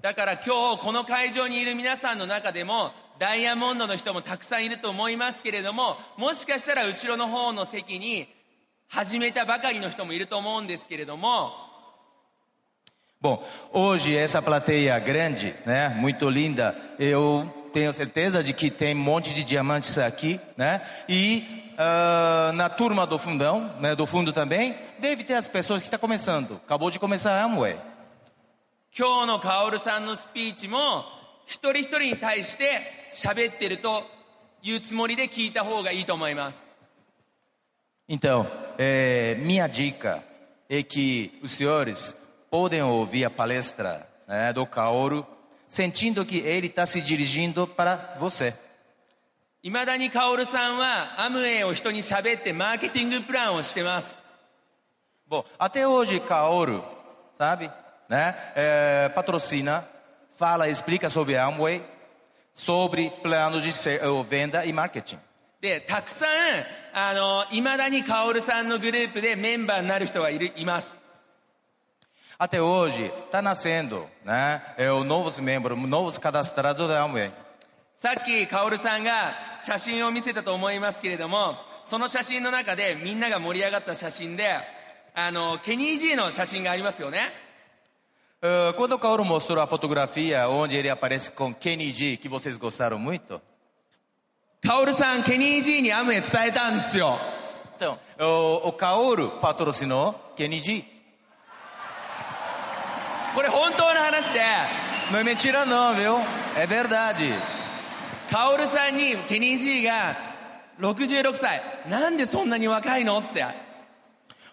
[0.00, 8.28] だから今日この会場にいる皆さんの中でもダイヤモンドの人もたくさんいると思いますけれどももしかしたら後ろの方の席に
[8.93, 11.51] 始めたばかりの人もいると思うんですけれども
[13.21, 18.99] Bom, hoje essa plateia grande, né, muito linda, eu tenho certeza de que tem um
[18.99, 21.43] monte de diamantes aqui, né, e
[21.77, 25.99] ah, na turma do fundão, né, do fundo também, deve ter as pessoas que estão
[25.99, 27.77] começando, acabou de começar a Amway.
[28.97, 31.03] 今日のカオルさんのスピーチも
[31.45, 32.81] 一人一人に対して
[33.13, 34.03] 喋ってると
[34.63, 36.65] いうつもりで聞いた方がいいと思います
[38.07, 40.23] Então, eh, minha dica
[40.69, 42.15] é que os senhores
[42.49, 45.25] podem ouvir a palestra né, do Kaoru,
[45.67, 48.53] sentindo que ele está se dirigindo para você.
[49.61, 54.17] いまだにカオルさんはアムウェイを人に喋ってマーケティングプランをしてます
[55.29, 56.81] Bom, até hoje Kaoru,
[57.37, 57.69] sabe,
[58.07, 59.85] né, eh, patrocina,
[60.35, 61.83] fala, explica sobre a Amway,
[62.53, 65.19] sobre planos de ser- eh, venda e marketing.
[65.64, 66.28] でたくさん
[66.92, 71.00] あのいまだにカオルさんのグループでメンバーになる人がいるいます
[72.36, 77.32] Até hoje está nascendo, né, é, os novos membros, novos cadastrados da Amway.
[77.96, 81.54] さっきカオルさんが写真を見せたと思いますけれども
[81.86, 84.58] その写真の中でみんなが盛り上がった写真で
[85.14, 87.32] あのケニー G の写真がありますよね
[88.46, 92.58] Ah, quando o Kaoru mostrou a fotografia onde ele aparece com Kenny G, que vocês
[92.58, 93.40] gostaram muito,
[94.66, 97.18] カオルさんケニー G にアムウェイ伝えたんですよ
[97.76, 100.84] então, o, o Kaoru patrocinou Kenny G.
[103.34, 104.40] これ本当の話で
[105.12, 106.16] Não é mentira não, viu?
[106.56, 107.34] É verdade.
[108.30, 110.16] カオルさんにケニー G が
[110.80, 113.44] 66歳なんでそんなに若いのって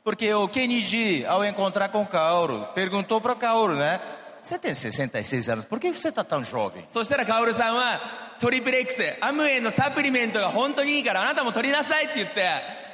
[0.03, 4.01] Porque o Kenny G, ao encontrar com o Kaoru, perguntou para o Kaoru, né?
[4.41, 6.83] Você tem 66 anos, por que você está tão jovem?
[6.89, 12.43] そしたらカオルさんはトリプル X、アムウェイのサプリメントが本当にいいから、あなたも取りなさいって言って。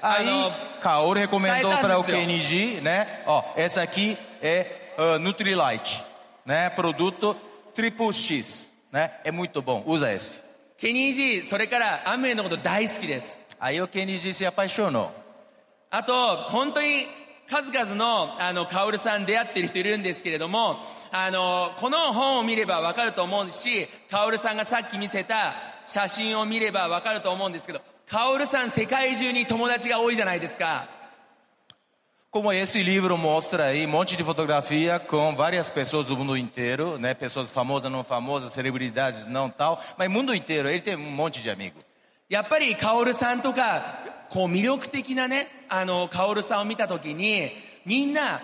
[0.01, 3.23] あ、いいか、オレコメントプラオケニジね。
[3.25, 6.03] あ、さっき、え、ヌトリライチ。
[6.45, 7.37] ね、プロドクト、
[7.73, 8.73] トリプル X。
[8.91, 10.43] ね、え、むいとぼん、ウザエス。
[10.77, 13.39] ケニジそれから、アムウェイのこと大好きです。
[13.57, 15.13] あ、よ、ケニジー、せ、アパイショーノ。
[15.89, 17.07] あと、本当に、
[17.49, 20.77] 数々のあのカオルさん出会ってる人いるんですけれども
[21.11, 25.55] あのこの本を見ればわかると思うしカオルさんがさっき見せた
[25.85, 30.89] 写真を見ればわかると思うんですけどカオルさん世界中に友達が多いじゃないですか
[32.29, 36.99] Como esse livro mostra aí, um monte de fotografia com várias pessoas do mundo inteiro,
[36.99, 37.13] né?
[37.13, 41.49] Pessoas famosas, não famosas, celebridades, não tal, mas mundo inteiro, ele tem um monte de
[41.49, 41.83] amigos.
[42.29, 47.51] やっぱりカオルさんとかこう魅力的なねあのカオルさんを見た時に
[47.85, 48.41] みんな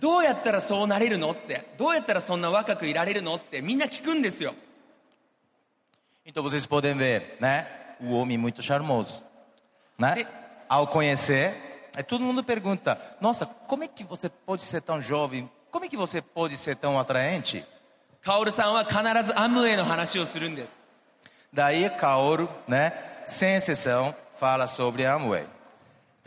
[0.00, 4.54] どうやったらそうなれるのってどうやったらそんな若くいられるのってみんな聞くんですよ
[6.24, 7.66] Então vocês podem ver, né?
[8.00, 9.24] O homem muito charmoso,
[9.98, 10.20] né?
[10.20, 10.26] E-
[10.68, 15.50] Ao conhecer, aí todo mundo pergunta: Nossa, como é que você pode ser tão jovem?
[15.70, 17.64] Como é que você pode ser tão atraente?
[18.22, 20.72] カオルさんは必ずアムウェイの話をするんです
[21.52, 22.92] Daí Kaoru, né?
[23.26, 25.45] Sem exceção, fala sobre a Amway.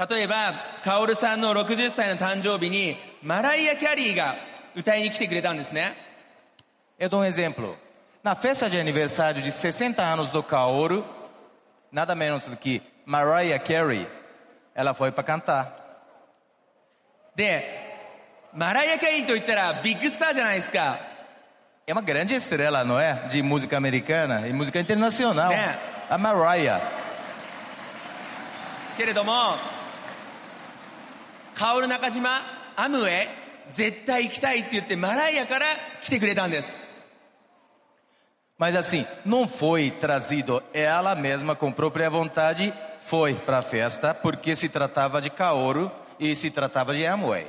[0.09, 4.37] 例えばカオルさんの60歳の誕生日にマライア・キャリーが
[4.75, 5.95] 歌いに来てくれたんですね
[6.99, 7.77] Eu dou um exemplo.
[8.23, 11.03] Na festa de aniversário de 60 anos do Kaoru,
[11.91, 14.07] nada menos do que Mariah Carey,
[14.75, 15.77] ela foi para cantar.
[17.37, 17.91] で
[18.53, 20.99] マライア・キャリーといったらビッグスターじゃないですか
[21.87, 23.27] É uma grande estrela, não é?
[23.29, 25.49] De música americana e música internacional.
[25.49, 25.77] Né?
[26.09, 26.81] A Mariah.
[28.98, 29.56] けれども
[31.54, 32.42] カオル中島
[32.76, 33.28] アムウェイ
[33.72, 35.66] 絶対行きたいって言ってマライアから
[36.04, 36.76] 来てくれたんです
[38.58, 44.56] Mas assim, não foi trazido ela mesma com própria vontade, foi para a festa porque
[44.56, 47.48] se tratava de Kaoru e se tratava de Amway.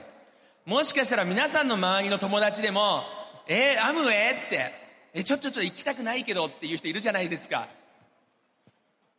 [0.65, 3.05] もしかしたら皆さんの周りの友達でも
[3.47, 4.73] 「えアムウェイ?」って
[5.15, 7.69] 「えちょちょちょ行きたくないけど」っていう人いるじゃないですか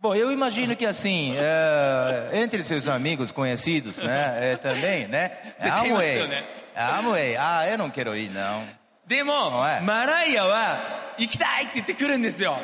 [0.00, 5.30] Bom, eu imagino que assim, é, entre seus amigos conhecidos, né, é, também, né,
[5.60, 6.44] é Você tem Amway, noção, né?
[6.74, 8.66] é Amway, ah, eu não quero ir não.
[9.06, 12.56] でも、おいマライアは行きたいって言ってくるんですよ。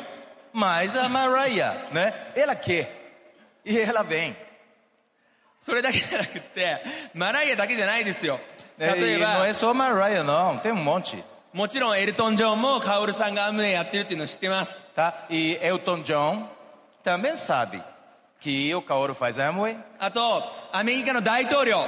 [0.53, 2.13] Mas a Mariah, né?
[2.35, 2.89] Ela quer.
[3.63, 4.33] E ela vem.
[5.65, 6.81] それだけじゃなくって、
[7.13, 8.39] マライアだけじゃないですよ。
[8.79, 10.57] É, 例え E não ば é、só a Mariah, não.
[10.59, 11.23] Tem um monte.
[11.53, 14.81] もちろんエルトン・ジョンもカオルさんがアムウェイやってるっていうのを知ってます。
[14.95, 15.25] Tá?
[15.29, 16.45] E Elton John
[17.03, 17.83] também sabe
[18.39, 19.77] que o Kaoru faz Amway.
[19.99, 21.85] あと、アメリカの大統領、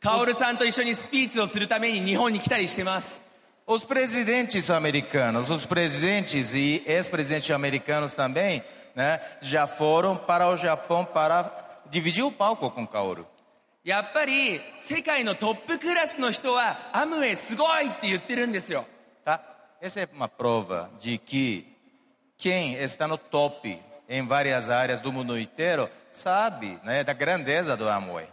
[0.00, 3.22] カオルさんと一緒にスピーチをするために日本に来たりしてます。
[3.66, 8.62] Os presidentes americanos, os presidentes e ex-presidentes americanos também,
[8.94, 13.26] né, já foram para o Japão para dividir o palco com Kaoru.
[13.84, 18.86] やっぱり、世界のトップクラスの人は、アムウェイすごいって言ってるんですよ。
[19.24, 19.40] Tá?
[19.80, 21.66] Essa é uma prova de que
[22.39, 23.77] quem está no top
[24.07, 28.27] em várias áreas do mundo inteiro sabe né, da grandeza do Amway.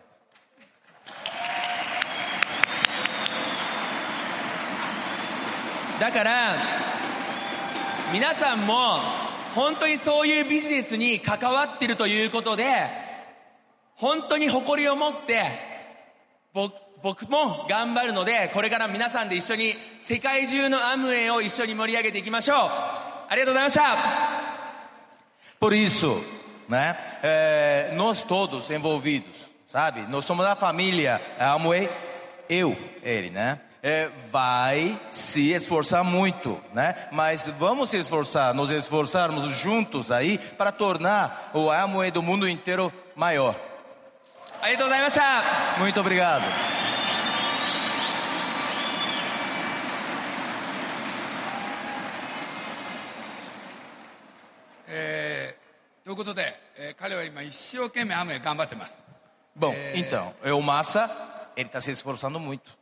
[5.98, 6.56] だから、
[8.12, 9.00] 皆さんも、
[9.54, 12.88] 本当にそういうビジネスに関わっているということで、
[13.94, 15.50] 本当に誇りを持って、
[16.52, 22.66] 僕僕も頑張るので、これから皆さんで一緒に世界中のアムウェイを一緒に盛り上げていきましょ
[23.12, 23.15] う。
[25.58, 26.24] Por isso,
[26.68, 30.02] né, é, nós todos envolvidos, sabe?
[30.02, 31.90] Nós somos a família é, Amway,
[32.48, 33.60] eu, ele, né?
[33.82, 36.94] É, vai se esforçar muito, né?
[37.12, 42.92] Mas vamos se esforçar, nos esforçarmos juntos aí para tornar o Amway do mundo inteiro
[43.14, 43.54] maior.
[45.78, 46.44] Muito obrigado.
[54.96, 55.54] É,
[59.54, 61.10] Bom, então, é o Massa,
[61.54, 62.78] ele está se esforçando muito.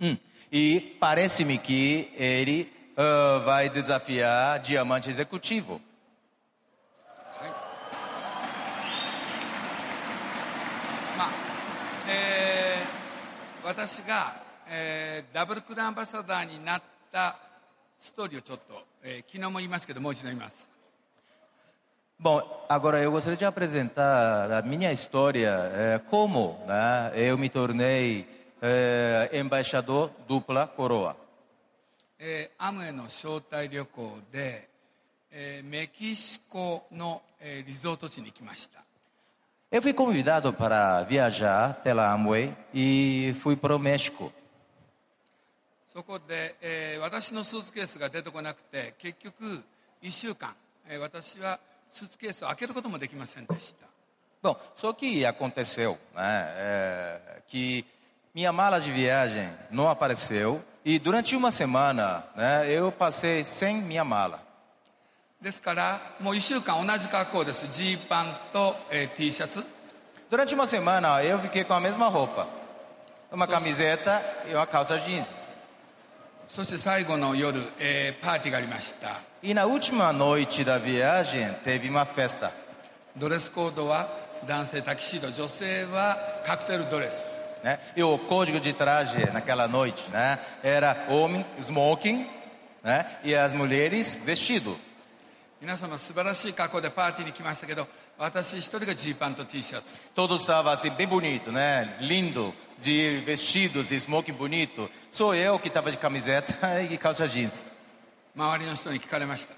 [0.00, 0.16] Hum,
[0.50, 5.80] e parece-me que ele uh, vai desafiar Diamante Executivo.
[12.08, 12.82] É,
[13.62, 14.41] 私が
[14.74, 17.36] えーダブルクランアンバサダーになった
[18.00, 20.66] ストーリーをちょっと、えー昨日も言いますけどもう一度言います。
[22.18, 28.26] Bom, agora eu gostaria de apresentar a minha história, eh, como né, eu me tornei
[28.62, 31.16] eh, embaixador dupla coroa.
[32.18, 34.68] えーアムウェイの招待旅行で、
[35.30, 38.82] えーメキシコの、えーリゾート地に来ました。
[39.70, 44.32] Eu fui convidado para viajar pela Amway e fui para o México.
[45.92, 49.62] そこで、えー私のスーツケースが出てこなくて結局
[50.02, 50.54] 1週間、
[50.88, 53.86] えー私はスーツケースを開けることもできませんでした
[54.42, 57.84] Bom, só que aconteceu né, é, que
[58.34, 64.02] minha mala de viagem não apareceu e durante uma semana né, eu passei sem minha
[64.04, 64.40] mala.
[65.42, 69.62] ですからもう1週間同じ格好ですジーパンと、えー T シャツ
[70.30, 72.48] Durante uma semana eu fiquei com a mesma roupa,
[73.30, 75.41] uma camiseta e uma calça jeans.
[79.43, 82.51] E na última noite da viagem teve uma festa.
[83.15, 84.09] ドレスコードは
[84.45, 87.79] 男性タキシード女性はカクテルドレス Né?
[87.95, 92.27] E o código de traje naquela noite né, era homem smoking
[92.83, 94.77] né, e as mulheres vestido.
[95.62, 97.86] 皆様素晴らしい格好でパーティーに来ましたけど
[98.18, 101.98] 私一人がジーパンと T シャツ Todos estavam assim bem bonito, né?
[102.00, 104.90] Lindo, de vestidos e smoking bonito.
[105.08, 107.68] Sou eu que estava de camiseta e calça jeans.
[108.34, 109.54] 周りの人に聞かれました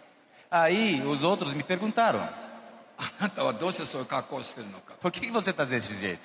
[0.51, 2.19] Aí os outros me perguntaram:
[2.99, 6.19] あなたはどうしてそういう格好をしてるのか por que que você está desse jeito?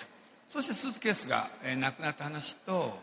[0.49, 2.99] そしてスーツケースが、えーなくなった話と、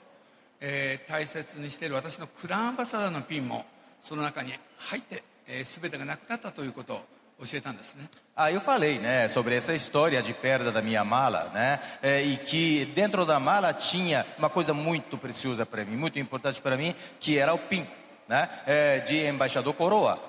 [0.61, 3.65] えー大切にしている私のクランアンバサダーのピンも
[4.03, 7.06] その中に入って、えー全てがなくなったということを
[7.46, 12.38] 教えたんですね Aí eu falei, né, sobre essa história de perda da minha mala, né, é, e
[12.38, 16.96] que dentro da mala tinha uma coisa muito preciosa para mim, muito importante para mim,
[17.20, 17.86] que era o PIN,
[18.28, 20.20] né, é, de embaixador coroa.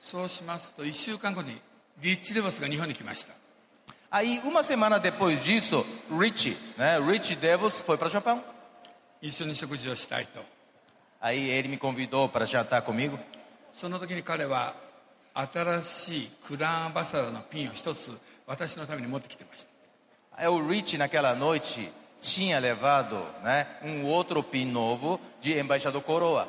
[0.00, 1.60] そうしますと1週間後に
[2.00, 3.32] リッチ・デボスが日本に来ました
[4.10, 8.42] Aí uma semana depois disso, Rich, né, Rich Devos foi para o Japão.
[9.20, 10.40] 一緒に食事をしたいと
[11.20, 13.18] Aí ele me convidou para jantar comigo.
[13.73, 14.75] その時に彼は
[15.33, 18.11] 新しいクランアンバサダーのピンを一つ
[18.47, 21.91] 私のために持ってきてました o Rich naquela noite
[22.21, 26.47] tinha levado, né, um outro PIN novo de embaixador coroa.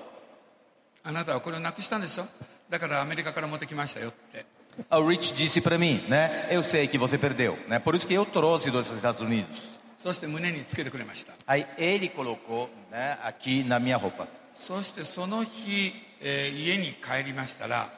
[1.02, 2.26] あなたはこれをなくしたんでしょ
[2.68, 4.44] だからアメリカから持ってきましたよって
[4.90, 6.48] O Rich disse para mim, né?
[6.50, 7.80] Eu sei que você perdeu, né?
[7.80, 9.78] Por isso que eu trouxe dos Estados Unidos.
[9.98, 13.18] そして胸につけてくれました Aí ele colocou, né?
[13.22, 14.26] Aqui na minha roupa.
[14.54, 17.89] そしてその日、えー家に帰りましたら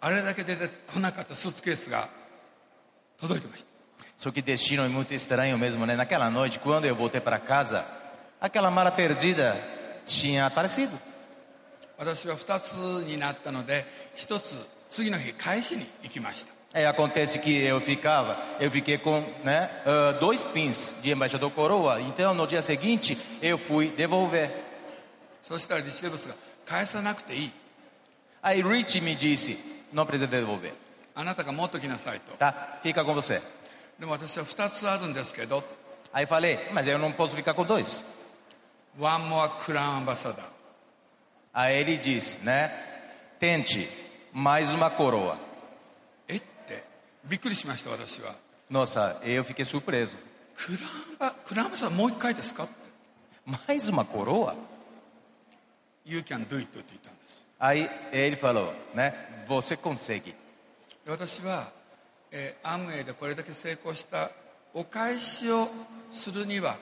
[0.00, 2.08] あれだけ出てこnaかったスーツケースが
[3.18, 3.74] 届いてました
[4.16, 5.96] Só que destino é muito estranho mesmo, né?
[5.96, 7.84] Naquela noite, quando eu voltei para casa,
[8.40, 9.60] aquela mala perdida
[10.06, 10.96] tinha aparecido.
[11.98, 12.74] 私は2つ
[13.04, 13.86] になったので
[14.16, 14.56] 1つ
[14.88, 22.00] 次の日返しに行きました Aí acontece que eu ficava, eu fiquei com né, ah, dois pins de embaixador coroa.
[22.00, 24.50] Então no dia seguinte eu fui devolver.
[25.42, 26.34] そしたらリチレブスが
[26.69, 27.51] 返さなくていい。
[28.43, 29.57] あい、リッチ・ミ・ジーシー、
[29.91, 30.71] ノ・プレゼント・デ・ボベ。
[31.15, 32.33] あなたがもっときなさいと。
[32.33, 33.21] フィカ・コン・ボ。
[33.21, 35.63] でも私は二つあるんですけど。
[36.13, 37.83] あい、ファレ、マジェ・ノン・ポス・フィカ・コン・ドイ。
[38.99, 40.41] ワン・モア・クラン・アンバサダー。
[41.53, 42.71] あい、リ・ジーシ、ね。
[43.39, 43.87] テンチ、
[44.31, 44.93] マイズ・マ・
[46.27, 46.83] えって、
[47.25, 48.35] びっくりしました、私は。
[48.69, 50.17] ノーサ、エオ・フィケ・スプレーズ。
[50.55, 50.77] ク
[51.55, 52.67] ラン・アンバサダー、もう一回ですか
[53.45, 54.23] マイズ・マ・コ。
[56.08, 59.14] You can do it って言ったんです Aí ele falou, né?
[59.46, 60.34] Você consegue.
[61.04, 61.70] で私は、
[62.30, 64.30] えーアムウェイでこれだけ成功した
[64.72, 65.68] お返しを
[66.10, 66.76] するには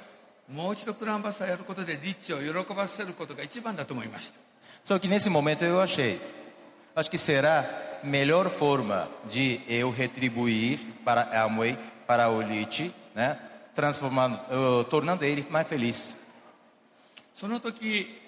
[0.48, 4.40] もう一度クランバサーやることでリッチを喜ばせることが一番だと思いました
[4.84, 6.18] Só que nesse momento eu achei,
[6.96, 12.92] acho que será a melhor forma de eu retribuir para a Amway, para o Elite,
[13.14, 13.38] né?
[13.74, 16.16] Transformando, uh, tornando ele mais feliz.
[17.34, 18.20] その時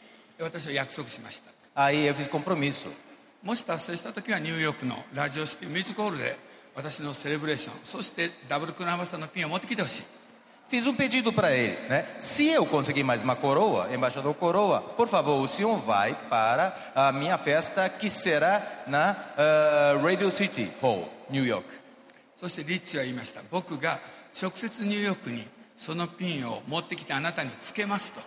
[0.43, 2.89] 私は約束しました Aí eu fiz compromisso.
[3.43, 6.37] もし達成した時はニューヨークのラジオシティミュージックホールで
[6.75, 10.03] 私のセレブレーションそしてダブルクランバサーのピンを持ってきてほしい
[10.69, 12.05] Fiz um pedido para ele, né?
[12.19, 17.11] Se eu conseguir mais uma coroa, embaixador coroa, por favor, o senhor vai para a
[17.11, 19.13] minha festa que será na
[19.97, 21.67] uh, Radio City Hall, New York.
[22.39, 23.99] そしてリッチは言いました僕が
[24.39, 28.21] 直接ニューヨークにそのピンを持ってきてあなたにつけますと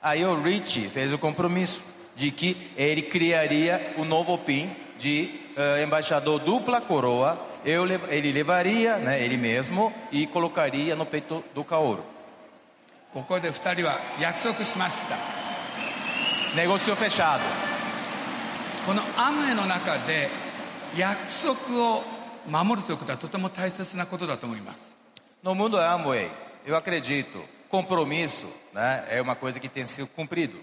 [0.00, 1.82] Aí o Rich fez o compromisso
[2.16, 7.38] de que ele criaria o novo PIN de eh, embaixador dupla coroa.
[7.64, 12.04] Eu, lev- ele levaria, né, ele mesmo, e colocaria no peito do Kaoru.
[13.12, 15.16] ここで2人は約束しました
[16.56, 17.42] Negócio fechado.
[18.86, 20.28] このアムウェイの中で
[20.96, 22.02] 約束を
[22.48, 24.92] 守るということはとても大切なことだと思います
[25.44, 26.28] No mundo Amway,
[26.66, 30.58] eu acredito, compromisso né, é uma coisa que tem sido cumprido.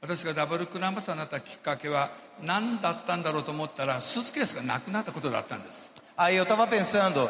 [0.00, 7.28] 私がダブルクランバサーになったきっかけは何だったんだろうと思ったらスーツケースがなくなったことだったんです Aí eu estava pensando,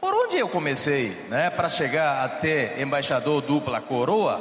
[0.00, 4.40] por onde eu comecei, né, para chegar a ter embaixador dupla coroa?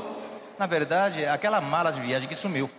[0.60, 2.70] Na verdade, aquela mala de viagem que sumiu.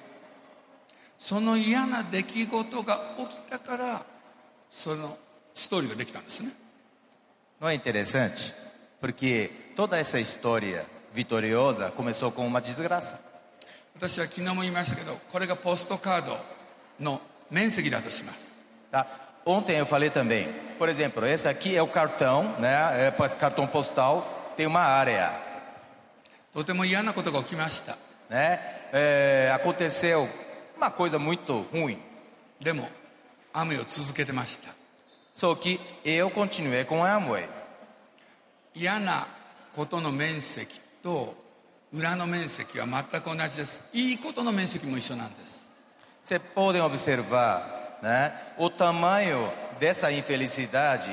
[1.18, 4.06] その嫌な出来事が起きたから
[4.70, 5.18] その
[5.52, 6.52] ストーリーができたんですね
[7.60, 8.54] Não é interessante?
[9.00, 13.18] Porque toda essa história vitoriosa começou com uma desgraça.
[13.96, 16.38] 私は昨日も言いましたけどこれがポストカード
[17.00, 18.50] の面積だとします
[18.90, 19.06] Tá?
[19.44, 20.48] Ontem eu falei também,
[20.78, 23.06] por exemplo, esse aqui é o cartão, né?
[23.06, 25.32] É pa- cartão postal, tem uma área,
[26.52, 27.96] とても嫌なことが起きました
[28.30, 28.58] né?
[28.92, 30.28] É, aconteceu
[30.76, 31.98] uma coisa muito ruim,
[32.60, 32.88] でも
[33.52, 34.72] 雨を続けてました
[35.34, 37.46] só que eu continuei com a Amway.
[38.74, 39.26] 嫌な
[39.74, 41.34] ことの面積と
[41.92, 45.60] 裏の面積は全く同じですいいことの面積も一緒なんです
[46.22, 48.32] Vocês podem observar, né?
[48.58, 49.50] O tamanho
[49.80, 51.10] dessa infelicidade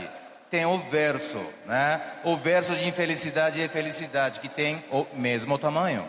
[0.51, 2.01] tem o verso, né?
[2.23, 6.05] O verso de infelicidade e felicidade que tem o mesmo tamanho.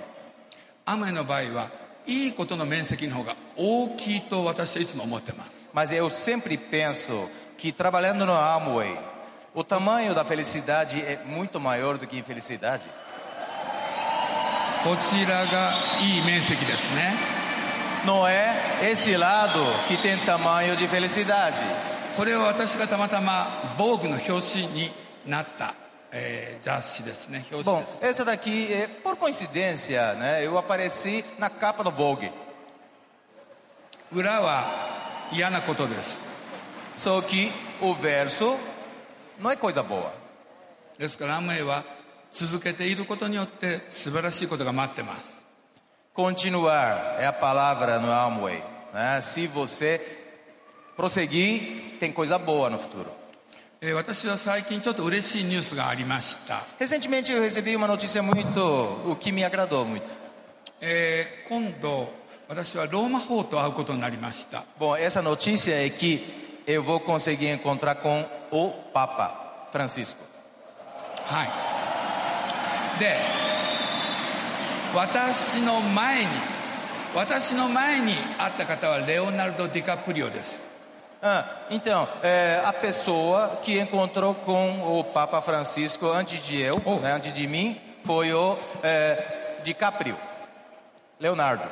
[0.84, 1.70] 雨の場合は
[2.06, 8.96] いいことの面積の方が大きいと私はいつも思ってます Mas eu sempre penso que trabalhando no Amway,
[9.54, 12.82] o tamanho da felicidade é muito maior do que infelicidade.
[14.84, 17.16] こちらがいい面積ですね
[18.06, 18.54] Não é
[18.92, 21.56] esse lado que tem tamanho de felicidade.
[22.16, 24.90] これは私がたまたま防具の表紙に
[25.26, 25.74] なった、
[26.12, 30.44] えー雑誌ですね表紙 Bom, です essa daqui, é, por coincidência, né?
[30.44, 32.30] Eu apareci na capa do Vogue.
[34.12, 36.16] 裏は嫌なことです
[36.96, 38.56] Só que o verso
[39.43, 40.13] não é coisa boa.
[40.97, 41.83] ですからアムウェイは
[42.31, 45.43] 続けていることによって素晴らしいことが待ってます
[46.15, 48.61] Continuar é a palavra no Amway.
[48.93, 49.19] Né?
[49.21, 49.99] Se você
[50.95, 53.11] prosseguir, tem coisa boa no futuro.
[53.81, 58.61] えー私は最近ちょっと嬉しいニュースがありました、Recentemente eu recebi uma notícia muito,
[59.09, 60.03] o que me agradou muito.
[60.79, 62.07] えー今度
[62.47, 70.21] 私はローマ法と会うことになりました Bom, essa notícia é que eu vou conseguir encontrar com o Papa Francisco.
[71.27, 71.49] Hai.
[78.97, 80.31] Leonardo DiCaprio.
[81.21, 86.99] Ah, então, é, a pessoa que encontrou com o Papa Francisco antes de eu, oh.
[86.99, 90.17] né, antes de mim, foi o é, DiCaprio,
[91.19, 91.67] Leonardo.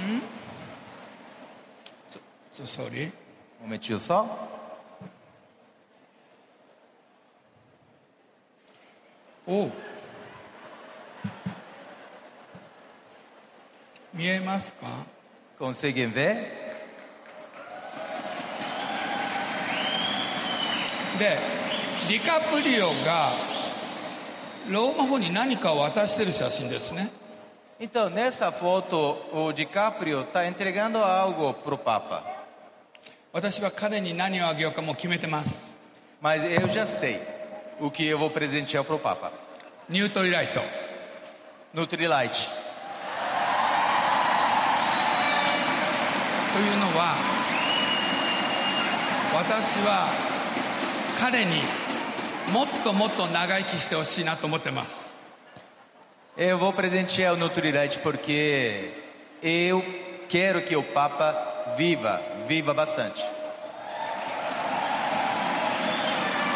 [0.00, 0.31] Hum?
[2.53, 3.11] ちょ sorry
[3.61, 4.25] Um momentinho só.
[9.45, 9.71] おう
[14.13, 15.05] 見えますか
[15.59, 16.67] Conseguem ver?
[21.17, 21.39] で
[22.09, 23.33] ディカプリオが
[24.69, 27.09] ローマ法に何かを渡してる写真ですね
[27.79, 28.97] Então, nessa foto,
[29.31, 32.40] o DiCaprio está entregando algo para o Papa.
[33.32, 35.70] 私は彼に何をあげようかもう決めてます
[36.20, 37.18] Mas eu já sei
[37.80, 39.32] o que eu vou presentear para o Papa.
[39.88, 40.60] ニュートリライト
[41.74, 42.48] Nutrilite.
[46.52, 47.16] というのは
[49.34, 50.10] 私は
[51.18, 51.62] 彼に
[52.52, 55.10] もっともっと長生きしてほしいなと思ってます
[56.36, 58.92] Eu vou presentear o Nutrilite porque
[59.42, 59.82] eu
[60.28, 63.23] quero que o Papa viva, viva bastante.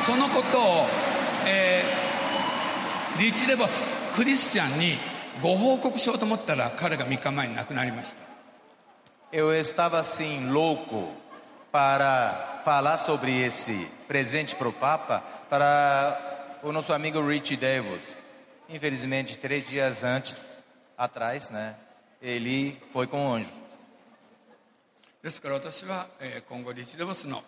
[0.06, 0.88] そのことを、
[1.46, 2.12] えー
[3.20, 3.84] リッチ・デボス
[4.16, 4.98] クリスチャンに
[5.42, 8.32] ご報告しようと思ったら彼が3日前に亡くなりました
[9.32, 11.08] Eu estava assim louco
[11.72, 18.22] para falar sobre esse presente para o Papa para o nosso amigo Rich Devos.
[18.70, 20.46] Infelizmente, três dias antes,
[20.98, 21.76] atrás, né,
[22.22, 23.54] ele foi com anjos.
[25.27, 27.43] ですから私は、えー今後リッチ・デボスの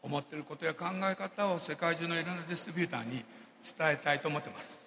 [0.00, 3.24] 思っていることや考え方を世界中のいろんなディストリビューターに
[3.76, 4.78] 伝えたいと思ってます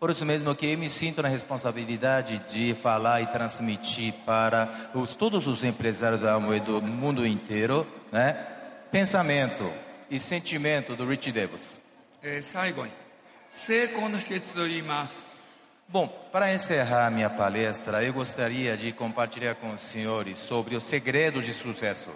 [0.00, 5.14] Por isso mesmo que eu me sinto na responsabilidade de falar e transmitir para os,
[5.14, 8.32] todos os empresários do mundo inteiro, né,
[8.90, 9.72] pensamento
[10.10, 11.80] e sentimento do Rich Devos.
[12.24, 12.92] えー最後に
[13.52, 15.33] 成功の秘訣を言います
[15.87, 21.45] Bom, para encerrar minha palestra, eu gostaria de compartilhar com os senhores sobre os segredos
[21.45, 22.11] de sucesso.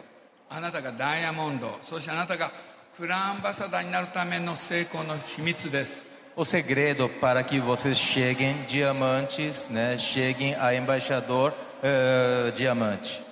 [0.50, 2.52] あなたがダイヤモンドそしてあなたが
[2.96, 6.06] クランアンバサダーになるための成功の秘密です
[6.36, 13.24] O segredo para que vocês cheguem diamantes, né, cheguem a embaixador eh, diamante,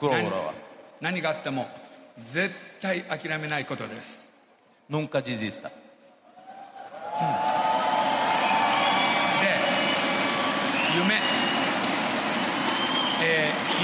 [0.00, 0.54] 何 coroa.
[1.02, 1.68] 何があっても
[2.24, 4.24] 絶対諦めないことです
[4.88, 5.70] Nunca desista.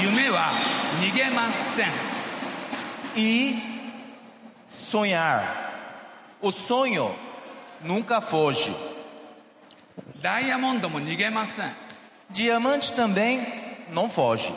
[0.01, 0.51] 夢は
[1.01, 1.87] 逃げません
[3.15, 3.55] E
[4.67, 5.41] sonhar.
[6.41, 7.15] O sonho
[7.83, 8.71] nunca foge.
[10.21, 11.71] ダイヤモンドも逃げません
[12.31, 13.41] Diamante também
[13.93, 14.53] não foge.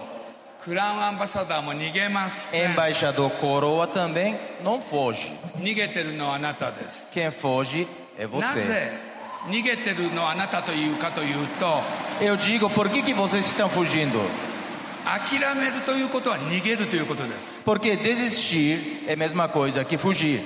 [0.63, 5.33] クラウンアンバサダーも逃げません Embaixador coroa também não foge.
[5.59, 7.87] 逃げてるのはあなたです Quem foge
[8.19, 8.67] é な você.
[8.67, 8.93] ぜ
[9.49, 11.81] 逃げてるのはあなたというかというと
[12.21, 14.19] Eu digo, por que, que vocês estão fugindo?
[15.05, 20.41] 諦めるということは逃げるということです Porque desistir é a mesma coisa que fugir.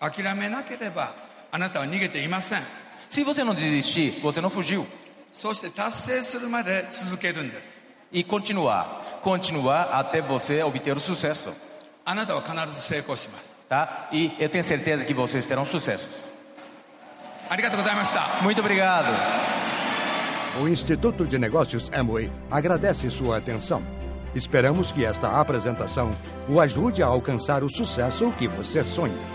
[0.00, 1.14] 諦めなければ
[1.52, 2.62] あなたは逃げていません
[3.10, 4.84] Se você não desistir, você não fugiu.
[5.32, 7.68] そして達成するまで続けるんです
[8.12, 9.20] E continuar.
[9.22, 11.52] Continuar até você obter o sucesso.
[12.04, 14.08] あなたは必ず成功します Tá?
[14.10, 16.32] E eu tenho certeza que vocês terão sucessos.
[17.48, 19.06] ありがとうございました Muito obrigado.
[20.61, 23.83] O Instituto de Negócios Amway agradece sua atenção.
[24.33, 26.11] Esperamos que esta apresentação
[26.47, 29.34] o ajude a alcançar o sucesso que você sonha.